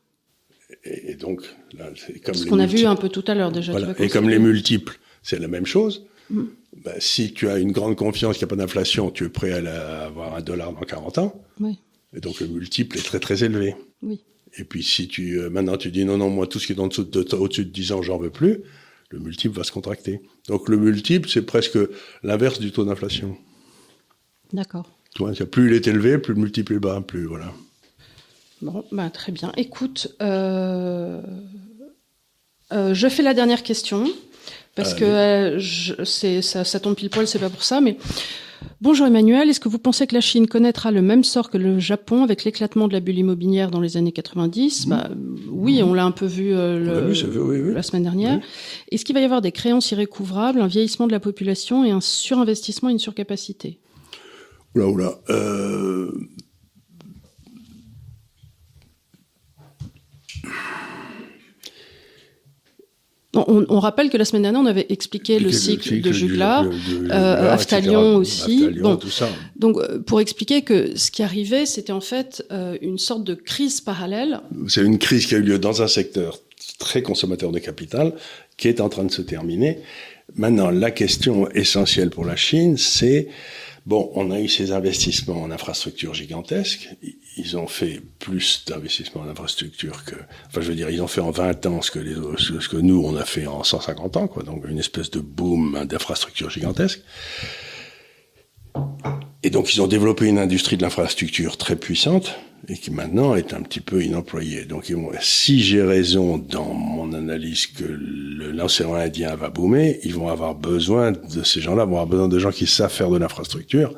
[0.83, 1.41] Et, donc,
[1.77, 2.35] là, c'est comme.
[2.35, 3.71] Ce qu'on a vu un peu tout à l'heure déjà.
[3.71, 3.95] Voilà.
[3.99, 6.05] Et comme les multiples, c'est la même chose.
[6.29, 6.43] Mm.
[6.83, 9.51] Bah, si tu as une grande confiance qu'il n'y a pas d'inflation, tu es prêt
[9.51, 11.41] à, avoir un dollar dans 40 ans.
[11.59, 11.79] Oui.
[12.15, 13.75] Et donc le multiple est très très élevé.
[14.01, 14.21] Oui.
[14.57, 16.79] Et puis si tu euh, maintenant tu dis non non moi tout ce qui est
[16.79, 18.61] en dessous de, au-dessus de 10 ans j'en veux plus,
[19.09, 20.21] le multiple va se contracter.
[20.47, 21.77] Donc le multiple c'est presque
[22.23, 23.37] l'inverse du taux d'inflation.
[24.53, 24.89] D'accord.
[25.15, 27.53] Tu vois, plus il est élevé, plus le multiple est bas, plus voilà.
[28.61, 29.51] Bon, bah, très bien.
[29.55, 31.21] Écoute, euh,
[32.71, 34.05] euh, je fais la dernière question
[34.75, 37.97] parce que euh, ça, ça, tombe pile poil, c'est pas pour ça, mais
[38.81, 39.49] bonjour Emmanuel.
[39.49, 42.43] Est-ce que vous pensez que la Chine connaîtra le même sort que le Japon avec
[42.43, 44.89] l'éclatement de la bulle immobilière dans les années 90 mmh.
[44.89, 45.09] bah,
[45.49, 48.39] Oui, on l'a un peu vu, le, la semaine dernière.
[48.91, 52.01] Est-ce qu'il va y avoir des créances irrécouvrables, un vieillissement de la population et un
[52.01, 53.79] surinvestissement, une surcapacité?
[54.75, 55.19] Oula, oula.
[55.29, 56.11] Euh,
[63.35, 66.65] On, rappelle que la semaine dernière, on avait expliqué le cycle, de Juglar,
[67.11, 68.69] euh, Aftalion aussi.
[69.55, 73.35] Donc, euh, pour expliquer que ce qui arrivait, c'était en fait euh, une sorte de
[73.35, 74.41] crise parallèle.
[74.67, 76.39] C'est une crise qui a eu lieu dans un secteur
[76.79, 78.13] très consommateur de capital,
[78.57, 79.79] qui est en train de se terminer.
[80.35, 83.27] Maintenant, la question essentielle pour la Chine, c'est
[83.85, 86.89] Bon, on a eu ces investissements en infrastructure gigantesques.
[87.37, 90.15] Ils ont fait plus d'investissements en infrastructure que,
[90.47, 93.25] enfin, je veux dire, ils ont fait en 20 ans ce que nous, on a
[93.25, 94.43] fait en 150 ans, quoi.
[94.43, 97.01] Donc, une espèce de boom d'infrastructure gigantesque.
[99.43, 102.35] Et donc, ils ont développé une industrie de l'infrastructure très puissante
[102.67, 104.65] et qui maintenant est un petit peu inemployée.
[104.65, 110.55] Donc, si j'ai raison dans mon analyse que l'océan Indien va boomer, ils vont avoir
[110.55, 113.95] besoin de ces gens-là, vont avoir besoin de gens qui savent faire de l'infrastructure,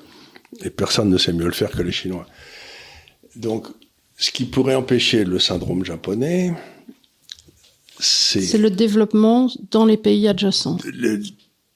[0.63, 2.27] et personne ne sait mieux le faire que les Chinois.
[3.35, 3.67] Donc,
[4.15, 6.53] ce qui pourrait empêcher le syndrome japonais,
[7.99, 8.41] c'est...
[8.41, 10.77] C'est le développement dans les pays adjacents.
[10.85, 11.21] Le,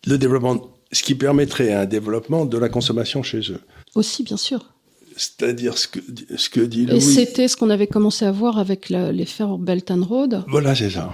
[0.06, 3.60] le développement ce qui permettrait un développement de la consommation chez eux.
[3.96, 4.74] Aussi, bien sûr.
[5.18, 6.00] C'est-à-dire ce que,
[6.38, 6.98] ce que dit Louis.
[6.98, 10.44] Et c'était ce qu'on avait commencé à voir avec la, les fers Belt and Road.
[10.48, 11.14] Voilà, c'est ça.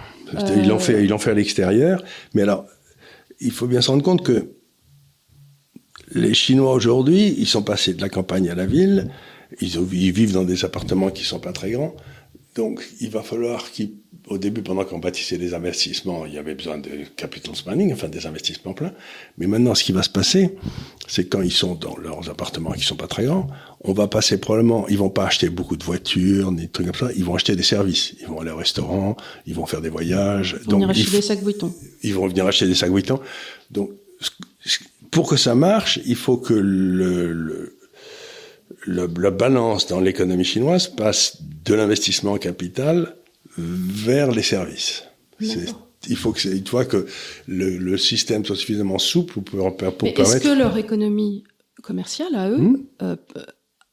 [0.56, 2.04] Ils l'ont fait, ils l'ont fait à l'extérieur.
[2.34, 2.66] Mais alors,
[3.40, 4.52] il faut bien se rendre compte que
[6.14, 9.10] les Chinois aujourd'hui, ils sont passés de la campagne à la ville.
[9.62, 11.96] Ils, ils vivent dans des appartements qui sont pas très grands.
[12.56, 13.94] Donc, il va falloir qu'ils,
[14.32, 18.08] au début, pendant qu'on bâtissait les investissements, il y avait besoin de capital spending, enfin
[18.08, 18.94] des investissements pleins.
[19.38, 20.56] Mais maintenant, ce qui va se passer,
[21.08, 23.48] c'est quand ils sont dans leurs appartements qui sont pas très grands,
[23.82, 27.10] on va passer probablement, ils vont pas acheter beaucoup de voitures, ni de trucs comme
[27.10, 28.16] ça, ils vont acheter des services.
[28.22, 30.58] Ils vont aller au restaurant, ils vont faire des voyages.
[30.66, 31.74] Ils vont venir acheter des sacs Vuitton.
[32.04, 33.20] Ils vont venir acheter des sacs Vuitton.
[33.70, 33.92] Donc,
[35.12, 37.78] pour que ça marche, il faut que le, le
[38.86, 43.16] le, la balance dans l'économie chinoise passe de l'investissement en capital
[43.62, 45.04] vers les services.
[46.10, 47.06] Il faut que, il faut que
[47.48, 50.36] le, le, système soit suffisamment souple pour, pour Mais permettre.
[50.36, 51.44] Est-ce que leur économie
[51.84, 53.16] commerciale à eux hmm euh,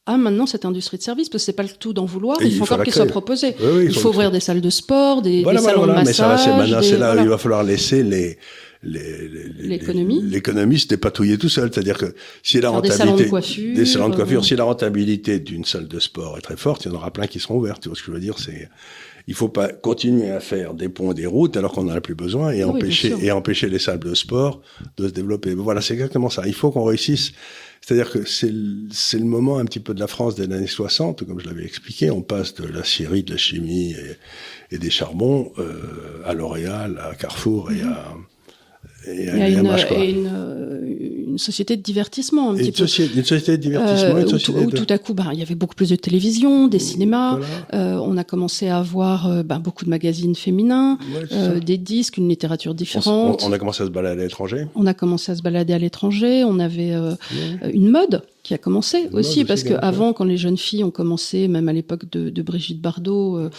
[0.06, 1.28] a maintenant cette industrie de services?
[1.28, 2.38] Parce que c'est pas le tout d'en vouloir.
[2.40, 3.54] il faut, encore qu'il soit proposé.
[3.60, 6.00] Oui, oui, il, faut, faut ouvrir des salles de sport, des, voilà, des salons voilà,
[6.00, 6.38] de massage.
[6.38, 8.38] Mais ça, maintenant, c'est là où il va falloir laisser les
[8.82, 12.14] l'économie l'économie se dépatouiller tout seul c'est-à-dire que
[12.44, 14.44] si la rentabilité des salons de coiffure, des salons de coiffure euh...
[14.44, 17.26] si la rentabilité d'une salle de sport est très forte il y en aura plein
[17.26, 18.38] qui seront ouvertes tu vois ce que je veux dire?
[18.38, 18.68] C'est
[19.28, 22.00] il faut pas continuer à faire des ponts et des routes alors qu'on en a
[22.00, 24.62] plus besoin et oui, empêcher et empêcher les salles de sport
[24.96, 25.54] de se développer.
[25.54, 26.46] Voilà c'est exactement ça.
[26.46, 27.32] Il faut qu'on réussisse.
[27.82, 28.52] C'est-à-dire que c'est
[28.90, 31.64] c'est le moment un petit peu de la France des années 60 comme je l'avais
[31.64, 32.10] expliqué.
[32.10, 36.98] On passe de la scierie de la chimie et, et des charbons euh, à L'Oréal
[36.98, 38.14] à Carrefour et à
[39.06, 40.78] et, il y a une, et une, euh,
[41.38, 42.86] une, société de divertissement un et petit une, peu.
[42.86, 44.76] Société, une société de divertissement, euh, une société où, de...
[44.76, 47.36] tout à coup, bah, il y avait beaucoup plus de télévision, des cinémas.
[47.36, 47.46] Voilà.
[47.74, 52.16] Euh, on a commencé à avoir euh, bah, beaucoup de magazines féminins, ouais, des disques,
[52.16, 53.42] une littérature différente.
[53.42, 54.66] On, on, a commencé à se balader à l'étranger.
[54.74, 56.44] On a commencé à se balader à l'étranger.
[56.44, 57.14] On avait ouais.
[57.72, 61.48] une mode qui a commencé aussi, parce que avant, quand les jeunes filles ont commencé,
[61.48, 63.50] même à l'époque de, de, Brigitte Bardot, euh,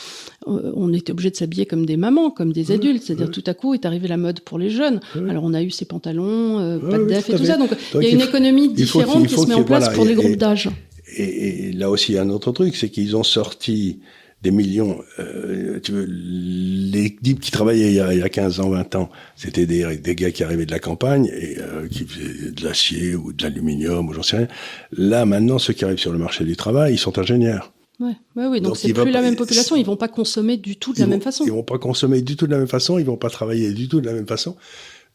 [0.48, 3.04] on était obligé de s'habiller comme des mamans, comme des adultes.
[3.04, 5.00] C'est-à-dire tout à coup est arrivée la mode pour les jeunes.
[5.30, 7.58] Alors on a eu ces pantalons, euh, pas de def et tout ça.
[7.58, 10.06] Donc, Donc il y a une économie différente qui se met en place voilà, pour
[10.08, 10.72] et, les groupes d'âge.
[11.16, 14.00] Et, et, là aussi, il y a un autre truc, c'est qu'ils ont sorti
[14.42, 15.02] des millions.
[15.20, 18.70] Euh, tu veux, les types qui travaillaient il y a, il y a 15 ans,
[18.70, 22.52] 20 ans, c'était des, des gars qui arrivaient de la campagne et euh, qui faisaient
[22.52, 24.48] de l'acier ou de l'aluminium ou j'en sais rien.
[24.92, 27.74] Là, maintenant, ceux qui arrivent sur le marché du travail, ils sont ingénieurs.
[28.00, 29.76] Ouais, ouais, oui, donc, donc c'est plus la même population.
[29.76, 31.44] Ils vont pas consommer du tout de la vont, même façon.
[31.44, 32.98] Ils vont pas consommer du tout de la même façon.
[32.98, 34.56] Ils vont pas travailler du tout de la même façon.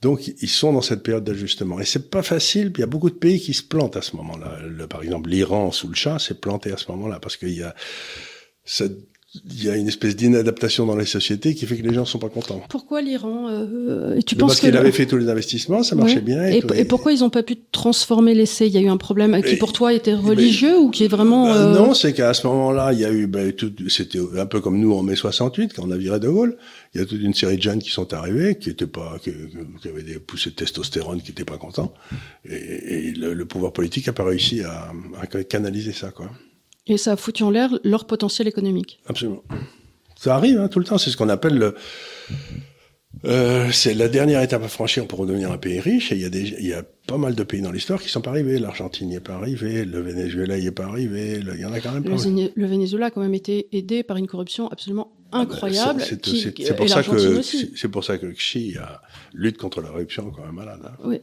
[0.03, 1.81] Donc, ils sont dans cette période d'ajustement.
[1.81, 2.73] Et c'est pas facile.
[2.77, 4.59] Il y a beaucoup de pays qui se plantent à ce moment-là.
[4.87, 7.75] Par exemple, l'Iran sous le chat s'est planté à ce moment-là parce qu'il y a
[8.65, 8.99] cette
[9.47, 12.19] il y a une espèce d'inadaptation dans les sociétés qui fait que les gens sont
[12.19, 12.63] pas contents.
[12.69, 16.21] Pourquoi l'Iran euh, Tu penses Parce qu'il avait fait tous les investissements, ça marchait ouais.
[16.21, 16.47] bien.
[16.47, 18.69] Et, et, et, pourquoi ils n'ont pas pu transformer l'essai?
[18.69, 21.47] Il y a eu un problème qui pour toi était religieux ou qui est vraiment
[21.47, 21.75] bah, euh...
[21.75, 24.79] Non, c'est qu'à ce moment-là, il y a eu, bah, tout, c'était un peu comme
[24.79, 26.57] nous en mai 68 quand on a viré de Gaulle.
[26.95, 29.33] Il y a toute une série de jeunes qui sont arrivés, qui étaient pas, qui,
[29.83, 31.93] qui avaient des poussées de testostérone, qui étaient pas contents.
[32.49, 36.31] Et, et le, le, pouvoir politique a pas réussi à, à canaliser ça, quoi.
[36.87, 39.01] Et ça a foutu en l'air leur potentiel économique.
[39.07, 39.43] Absolument.
[40.17, 40.99] Ça arrive hein, tout le temps.
[40.99, 41.75] C'est ce qu'on appelle le.
[43.25, 46.13] Euh, c'est la dernière étape à franchir pour devenir un pays riche.
[46.13, 48.09] Et il y a des, il y a pas mal de pays dans l'histoire qui
[48.11, 48.59] sont pas arrivés.
[48.59, 51.41] L'Argentine n'y est pas arrivée, le Venezuela n'y est pas arrivé.
[51.41, 52.51] Le, il y en a quand même le, pas.
[52.55, 56.03] Le Venezuela a quand même été aidé par une corruption absolument incroyable.
[56.03, 56.21] C'est
[56.77, 59.01] pour ça que c'est pour ça que Xi a
[59.33, 60.81] lutte contre la corruption quand même malade.
[60.85, 60.97] Hein.
[61.05, 61.21] Oui.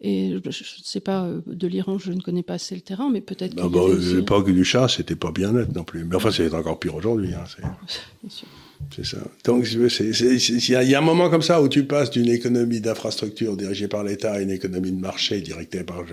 [0.00, 0.52] Et je ne
[0.84, 3.68] sais pas, euh, de l'Iran, je ne connais pas assez le terrain, mais peut-être bah,
[3.68, 6.04] bah, L'époque du chat, c'était pas bien net non plus.
[6.04, 7.34] Mais enfin, c'est encore pire aujourd'hui.
[7.34, 7.44] Hein,
[8.94, 9.18] c'est ça.
[9.44, 13.56] Donc, il y, y, a un moment comme ça où tu passes d'une économie d'infrastructure
[13.56, 16.04] dirigée par l'État à une économie de marché dirigée par,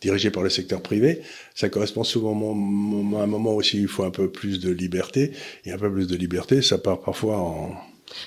[0.00, 1.22] dirigée par le secteur privé.
[1.56, 2.34] Ça correspond souvent
[3.18, 5.32] à un moment aussi où il faut un peu plus de liberté.
[5.64, 7.74] Et un peu plus de liberté, ça part parfois en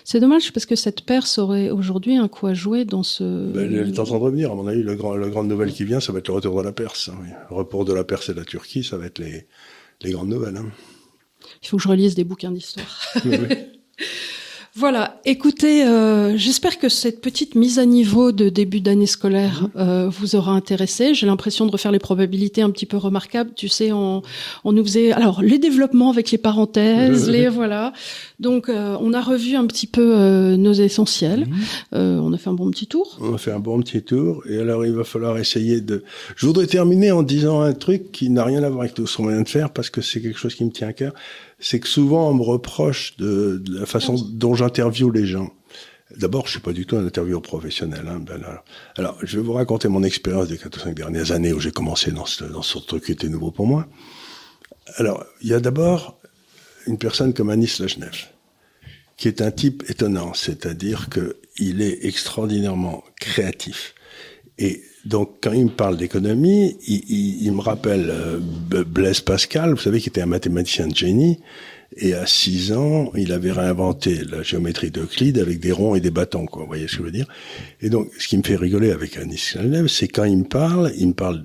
[0.03, 3.51] c'est dommage parce que cette Perse aurait aujourd'hui un coup à jouer dans ce.
[3.51, 4.51] Ben, elle est en train de revenir.
[4.51, 6.57] À mon avis, le grand, la grande nouvelle qui vient, ça va être le retour
[6.57, 7.09] de la Perse.
[7.09, 7.29] Hein, oui.
[7.49, 9.47] Le report de la Perse et de la Turquie, ça va être les,
[10.01, 10.57] les grandes nouvelles.
[10.57, 10.65] Hein.
[11.63, 13.01] Il faut que je relise des bouquins d'histoire.
[13.25, 13.55] Oui, oui.
[14.74, 19.69] Voilà, écoutez, euh, j'espère que cette petite mise à niveau de début d'année scolaire mhm.
[19.76, 21.13] euh, vous aura intéressé.
[21.13, 23.51] J'ai l'impression de refaire les probabilités un petit peu remarquables.
[23.53, 24.22] Tu sais, on,
[24.63, 27.91] on nous faisait alors les développements avec les parenthèses, les voilà.
[28.39, 31.47] Donc, euh, on a revu un petit peu euh, nos essentiels.
[31.91, 31.97] Mmh.
[31.97, 33.17] on a fait un bon petit tour.
[33.19, 34.41] On a fait un bon petit tour.
[34.49, 36.03] Et alors, il va falloir essayer de.
[36.38, 39.17] Je voudrais terminer en disant un truc qui n'a rien à voir avec tout ce
[39.17, 41.13] qu'on vient de faire parce que c'est quelque chose qui me tient à cœur
[41.62, 45.53] c'est que souvent on me reproche de, de la façon dont j'interviewe les gens.
[46.18, 48.05] D'abord, je suis pas du tout un intervieweur professionnel.
[48.07, 48.64] Hein, ben alors,
[48.97, 51.72] alors, je vais vous raconter mon expérience des 4 ou 5 dernières années où j'ai
[51.72, 53.88] commencé dans ce, dans ce truc qui était nouveau pour moi.
[54.97, 56.20] Alors, il y a d'abord
[56.86, 58.28] une personne comme Anis Lajnev,
[59.16, 63.93] qui est un type étonnant, c'est-à-dire que il est extraordinairement créatif.
[64.57, 68.39] Et donc, quand il me parle d'économie, il, il, il, me rappelle euh,
[68.86, 71.39] Blaise Pascal, vous savez, qui était un mathématicien de génie,
[71.97, 76.12] et à 6 ans, il avait réinventé la géométrie d'Euclide avec des ronds et des
[76.12, 76.62] bâtons, quoi.
[76.62, 77.28] Vous voyez ce que je veux dire?
[77.82, 80.93] Et donc, ce qui me fait rigoler avec Anis Lajnev, c'est quand il me parle,
[80.97, 81.43] il me parle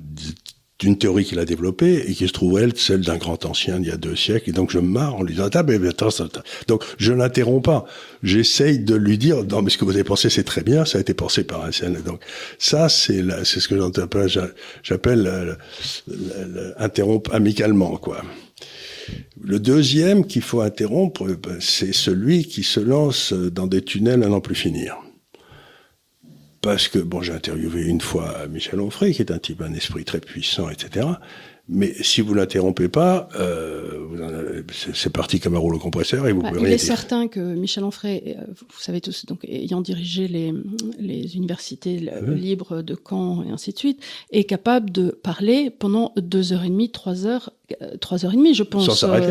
[0.79, 3.89] d'une théorie qu'il a développée et qui se trouve elle celle d'un grand ancien d'il
[3.89, 4.51] y a deux siècles.
[4.51, 6.43] Et donc je me marre en lui disant ah ben attends, attends.
[6.68, 7.87] donc je l'interromps pas.
[8.22, 10.85] J'essaye de lui dire non mais ce que vous avez pensé c'est très bien.
[10.85, 12.20] Ça a été pensé par un ancien donc
[12.59, 13.77] ça c'est c'est ce que
[14.83, 15.57] j'appelle
[16.79, 18.22] interrompre amicalement quoi.
[19.41, 24.29] Le deuxième qu'il faut interrompre ben, c'est celui qui se lance dans des tunnels à
[24.29, 24.97] n'en plus finir
[26.61, 30.05] parce que, bon, j'ai interviewé une fois Michel Onfray, qui est un type, un esprit
[30.05, 31.07] très puissant, etc.
[31.69, 34.63] Mais si vous l'interrompez pas, euh,
[34.95, 37.83] c'est parti comme un rouleau compresseur et vous bah, pouvez Il est certain que Michel
[37.83, 40.55] Onfray, euh, vous savez tous, donc ayant dirigé les,
[41.01, 44.01] les universités libres de Caen et ainsi de suite,
[44.31, 47.51] est capable de parler pendant deux heures et demie, trois heures,
[47.83, 48.89] euh, trois heures et demie, je pense,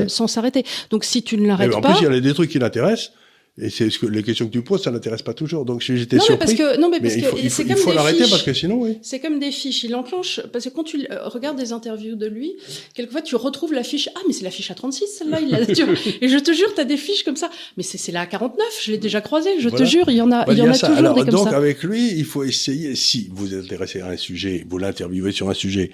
[0.07, 0.65] sans s'arrêter.
[0.89, 3.13] Donc si tu ne l'arrêtes pas, en plus il y a des trucs qui l'intéressent.
[3.57, 5.63] Et c'est ce que les questions que tu poses, ça n'intéresse pas toujours.
[5.63, 6.33] Donc j'étais surpris.
[6.33, 8.43] Mais parce que, non, mais parce mais que il faut, c'est il faut l'arrêter parce
[8.43, 8.97] que sinon, oui.
[9.01, 9.85] C'est comme des fiches.
[9.85, 12.55] Il enclenche parce que quand tu regardes des interviews de lui,
[12.93, 14.09] quelquefois tu retrouves la fiche.
[14.13, 15.39] Ah, mais c'est la fiche à 36 celle-là.
[15.39, 15.61] Il a,
[16.21, 17.49] et je te jure, tu as des fiches comme ça.
[17.77, 18.65] Mais c'est la à 49.
[18.83, 19.51] Je l'ai déjà croisé.
[19.59, 19.85] Je voilà.
[19.85, 20.87] te jure, il y en a, bah, il y, en a, ça.
[20.87, 21.55] toujours Alors, des comme donc ça.
[21.55, 22.95] avec lui, il faut essayer.
[22.95, 25.91] Si vous êtes intéressé à un sujet, vous l'interviewez sur un sujet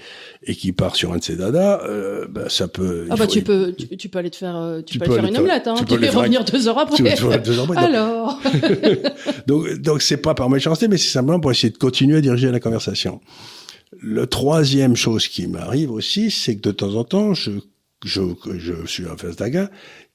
[0.48, 3.06] et qui part sur un de ses dadas, euh, bah, ça peut.
[3.12, 5.06] Ah bah faut, tu peux, tu, tu, peux aller te faire, euh, tu, Tu peux
[5.06, 5.68] peux aller faire une te- omelette.
[5.68, 5.76] Hein.
[5.78, 6.98] tu peux revenir deux heures après.
[7.54, 8.42] deux Alors.
[9.48, 12.52] Donc, donc c'est pas par méchanceté, mais c'est simplement pour essayer de continuer à diriger
[12.52, 13.22] la conversation.
[14.00, 17.52] Le troisième chose qui m'arrive aussi, c'est que de temps en temps, je,
[18.06, 18.22] je,
[18.58, 19.70] je suis en face d'un gars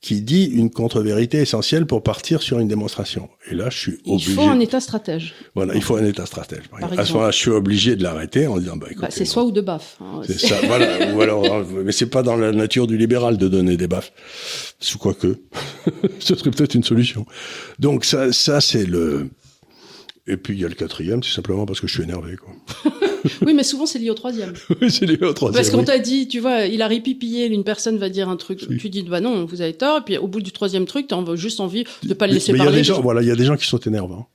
[0.07, 3.28] qui dit une contre-vérité essentielle pour partir sur une démonstration.
[3.50, 4.32] Et là, je suis Il obligé.
[4.34, 5.34] faut un état stratège.
[5.57, 6.68] Voilà, il faut un état stratège.
[6.70, 7.00] Par exemple.
[7.00, 9.42] À ce moment-là, je suis obligé de l'arrêter en disant, bah, écoutez, Bah, c'est soit
[9.42, 9.96] ou de baf.
[10.00, 10.20] hein.
[10.24, 11.12] C'est ça, voilà.
[11.14, 14.12] Ou alors, hein, mais c'est pas dans la nature du libéral de donner des baffes.
[14.78, 15.40] Sous quoi que,
[16.20, 17.26] ce serait peut-être une solution.
[17.80, 19.28] Donc ça, ça c'est le.
[20.28, 22.52] Et puis il y a le quatrième, c'est simplement parce que je suis énervé, quoi.
[23.45, 24.53] Oui, mais souvent c'est lié au troisième.
[24.81, 25.62] Oui, c'est lié au troisième.
[25.62, 25.85] Parce qu'on oui.
[25.85, 29.03] t'a dit, tu vois, il a ripipillé, une personne va dire un truc, tu dis,
[29.03, 31.85] bah non, vous avez tort, et puis au bout du troisième truc, t'as juste envie
[32.03, 33.37] de pas le Mais laisser mais il y a des gens, voilà, il y a
[33.37, 34.29] des gens qui sont énervants,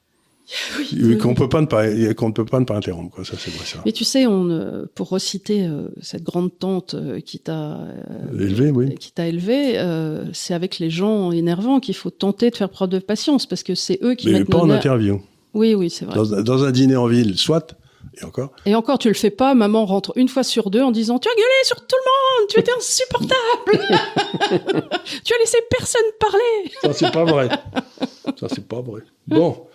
[0.93, 3.25] Oui, qu'on peut pas ne pas, qu'on ne peut pas ne pas interrompre, quoi.
[3.25, 3.79] Ça, c'est vrai, ça.
[3.85, 8.39] Mais tu sais, on, euh, pour reciter euh, cette grande tante euh, qui t'a euh,
[8.39, 8.95] Élevé, oui.
[8.95, 12.89] qui t'a élevé, euh, c'est avec les gens énervants qu'il faut tenter de faire preuve
[12.89, 15.21] de patience, parce que c'est eux qui Mais pas en interview.
[15.53, 16.15] Oui, oui, c'est vrai.
[16.15, 17.77] Dans un dîner en ville, soit,
[18.19, 18.51] et encore.
[18.65, 21.29] Et encore, tu le fais pas, maman rentre une fois sur deux en disant Tu
[21.29, 23.71] as gueulé sur tout le monde, tu étais insupportable
[25.23, 27.49] Tu as laissé personne parler Ça, c'est pas vrai.
[28.39, 29.01] Ça, c'est pas vrai.
[29.27, 29.65] Bon.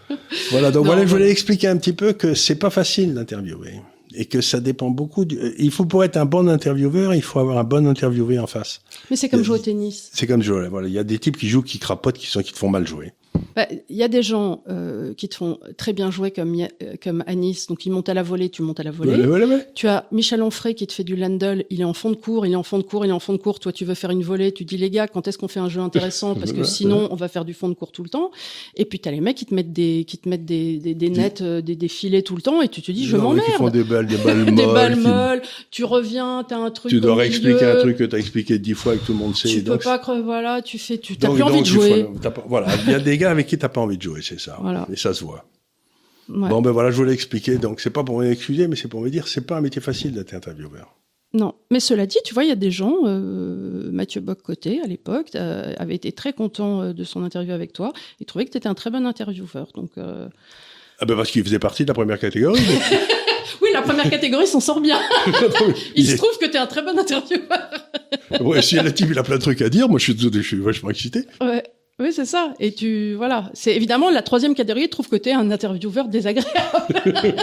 [0.50, 0.70] Voilà.
[0.70, 3.80] Donc, Non, voilà, je voulais expliquer un petit peu que c'est pas facile d'interviewer.
[4.18, 5.36] Et que ça dépend beaucoup du...
[5.38, 8.46] euh, Il faut, pour être un bon intervieweur, il faut avoir un bon interviewé en
[8.46, 8.80] face.
[9.10, 10.10] Mais c'est comme a- jouer au tennis.
[10.14, 10.68] C'est comme jouer.
[10.68, 10.88] Voilà.
[10.88, 12.86] Il y a des types qui jouent, qui crapotent, qui sont, qui te font mal
[12.86, 13.12] jouer.
[13.56, 16.66] Bah, Il y a des gens euh, qui te font très bien jouer comme, euh,
[17.02, 19.12] comme Anis, donc ils montent à la volée, tu montes à la volée.
[19.16, 19.66] Ouais, ouais, ouais.
[19.74, 22.44] Tu as Michel Onfray qui te fait du landel, il est en fond de cours,
[22.46, 23.58] il est en fond de cours, il est en fond de cours.
[23.58, 25.68] Toi, tu veux faire une volée, tu dis les gars, quand est-ce qu'on fait un
[25.70, 26.34] jeu intéressant?
[26.38, 28.30] Parce que sinon, on va faire du fond de cours tout le temps.
[28.76, 30.94] Et puis, tu as les mecs qui te mettent des, qui te mettent des, des,
[30.94, 33.22] des nets, euh, des, des filets tout le temps, et tu te dis, je mais
[33.42, 33.72] Qui font m'emmerde.
[33.72, 34.74] des balles, des balles Des molles.
[34.74, 36.90] balles qui- molles, tu reviens, t'as un truc.
[36.90, 39.18] Tu dois réexpliquer un truc que tu as expliqué dix fois et que tout le
[39.18, 39.48] monde sait.
[39.48, 42.06] Tu peux donc, pas, voilà, tu fais, tu t'as donc- plus envie de jouer.
[42.46, 42.66] voilà.
[42.86, 44.58] Il y a des gars avec qui t'as pas envie de jouer, c'est ça.
[44.60, 44.86] Voilà.
[44.92, 45.44] Et ça se voit.
[46.28, 46.48] Ouais.
[46.48, 47.56] Bon, ben voilà, je voulais expliquer.
[47.56, 50.12] Donc, c'est pas pour m'excuser, mais c'est pour me dire, c'est pas un métier facile
[50.12, 50.94] d'être intervieweur.
[51.32, 54.86] Non, mais cela dit, tu vois, il y a des gens, euh, Mathieu Bock-Côté, à
[54.86, 57.92] l'époque, euh, avait été très content euh, de son interview avec toi.
[58.20, 59.68] Il trouvait que tu étais un très bon intervieweur.
[59.74, 60.28] Donc, euh,
[60.98, 62.60] Ah ben parce qu'il faisait partie de la première catégorie.
[62.66, 62.98] mais-
[63.62, 64.98] Oui, la première catégorie s'en sort bien.
[65.26, 67.70] Il, Il se est- trouve que tu es un très bon intervieweur.
[68.40, 70.40] ouais, si le type il a plein de trucs à dire, moi je suis, je
[70.40, 71.24] suis vachement excité.
[71.40, 71.62] Ouais.
[71.98, 72.52] Oui, c'est ça.
[72.60, 73.50] Et tu, voilà.
[73.54, 76.52] C'est évidemment la troisième catégorie trouve que tu es un intervieweur désagréable.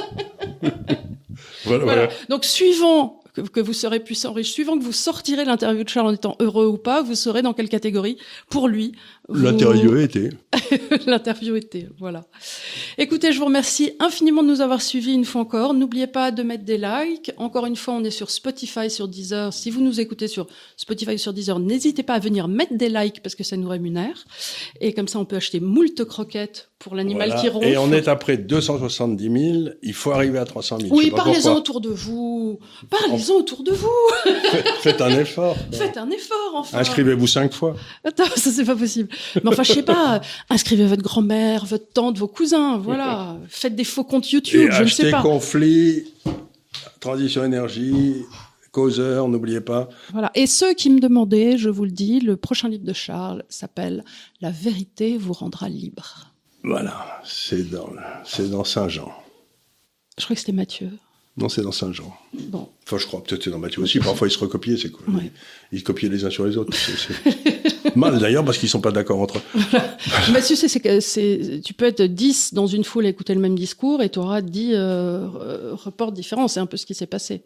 [1.65, 2.01] Voilà, Voilà.
[2.05, 2.09] voilà.
[2.29, 6.07] Donc, suivant que, que vous serez puissant riche, suivant que vous sortirez l'interview de Charles
[6.07, 8.17] en étant heureux ou pas, vous serez dans quelle catégorie
[8.49, 8.91] Pour lui,
[9.29, 10.29] L'interview était.
[11.07, 12.25] L'interview était, voilà.
[12.97, 15.73] Écoutez, je vous remercie infiniment de nous avoir suivis une fois encore.
[15.73, 17.31] N'oubliez pas de mettre des likes.
[17.37, 19.53] Encore une fois, on est sur Spotify, sur Deezer.
[19.53, 23.21] Si vous nous écoutez sur Spotify, sur Deezer, n'hésitez pas à venir mettre des likes
[23.23, 24.25] parce que ça nous rémunère.
[24.81, 27.41] Et comme ça, on peut acheter moult croquettes pour l'animal Voilà.
[27.41, 27.67] qui ronfle.
[27.67, 29.23] Et on est après 270
[29.63, 29.69] 000.
[29.83, 30.89] Il faut arriver à 300 000.
[30.89, 32.59] Je Oui, parlez-en autour de vous.
[32.89, 33.89] Parlez-en autour de vous.
[34.51, 35.55] Faites- Faites un effort.
[35.71, 36.79] Faites un effort, enfin.
[36.79, 37.75] Inscrivez-vous cinq fois.
[38.03, 39.07] Attends, ça c'est pas possible.
[39.35, 40.21] Mais enfin, je sais pas.
[40.49, 42.77] Inscrivez votre grand-mère, votre tante, vos cousins.
[42.77, 43.37] Voilà.
[43.47, 44.69] Faites des faux comptes YouTube.
[44.69, 45.21] Et je ne sais pas.
[45.21, 46.13] conflit,
[46.99, 48.15] transition énergie,
[48.71, 49.89] causeur, n'oubliez pas.
[50.11, 50.31] Voilà.
[50.35, 54.03] Et ceux qui me demandaient, je vous le dis, le prochain livre de Charles s'appelle
[54.41, 56.31] La vérité vous rendra libre.
[56.63, 57.89] Voilà, c'est dans,
[58.23, 59.11] c'est dans Saint-Jean.
[60.17, 60.91] Je crois que c'était Mathieu.
[61.35, 62.15] Non, c'est dans Saint-Jean.
[62.33, 62.69] Bon.
[62.85, 63.97] Enfin, je crois peut-être c'est dans Matthieu aussi.
[63.99, 65.15] Parfois, ils se recopiaient, c'est cool.
[65.15, 65.31] Ouais.
[65.71, 66.77] Ils copiaient les uns sur les autres.
[67.95, 69.59] Mal d'ailleurs parce qu'ils sont pas d'accord entre eux.
[70.31, 73.57] Mathieu, c'est, que c'est, tu peux être 10 dans une foule à écouter le même
[73.57, 75.27] discours et tu auras 10 euh,
[75.73, 76.47] reports différents.
[76.47, 77.41] C'est un peu ce qui s'est passé.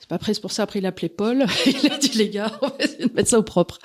[0.00, 1.46] C'est pas après, c'est pour ça, après, il a appelé Paul.
[1.66, 3.78] il a dit, les gars, on va essayer de mettre ça au propre.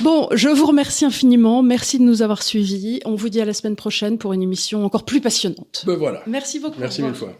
[0.00, 1.62] Bon, je vous remercie infiniment.
[1.62, 3.00] Merci de nous avoir suivis.
[3.04, 5.84] On vous dit à la semaine prochaine pour une émission encore plus passionnante.
[5.86, 6.22] Ben voilà.
[6.26, 6.80] Merci beaucoup.
[6.80, 7.36] Merci mille fois.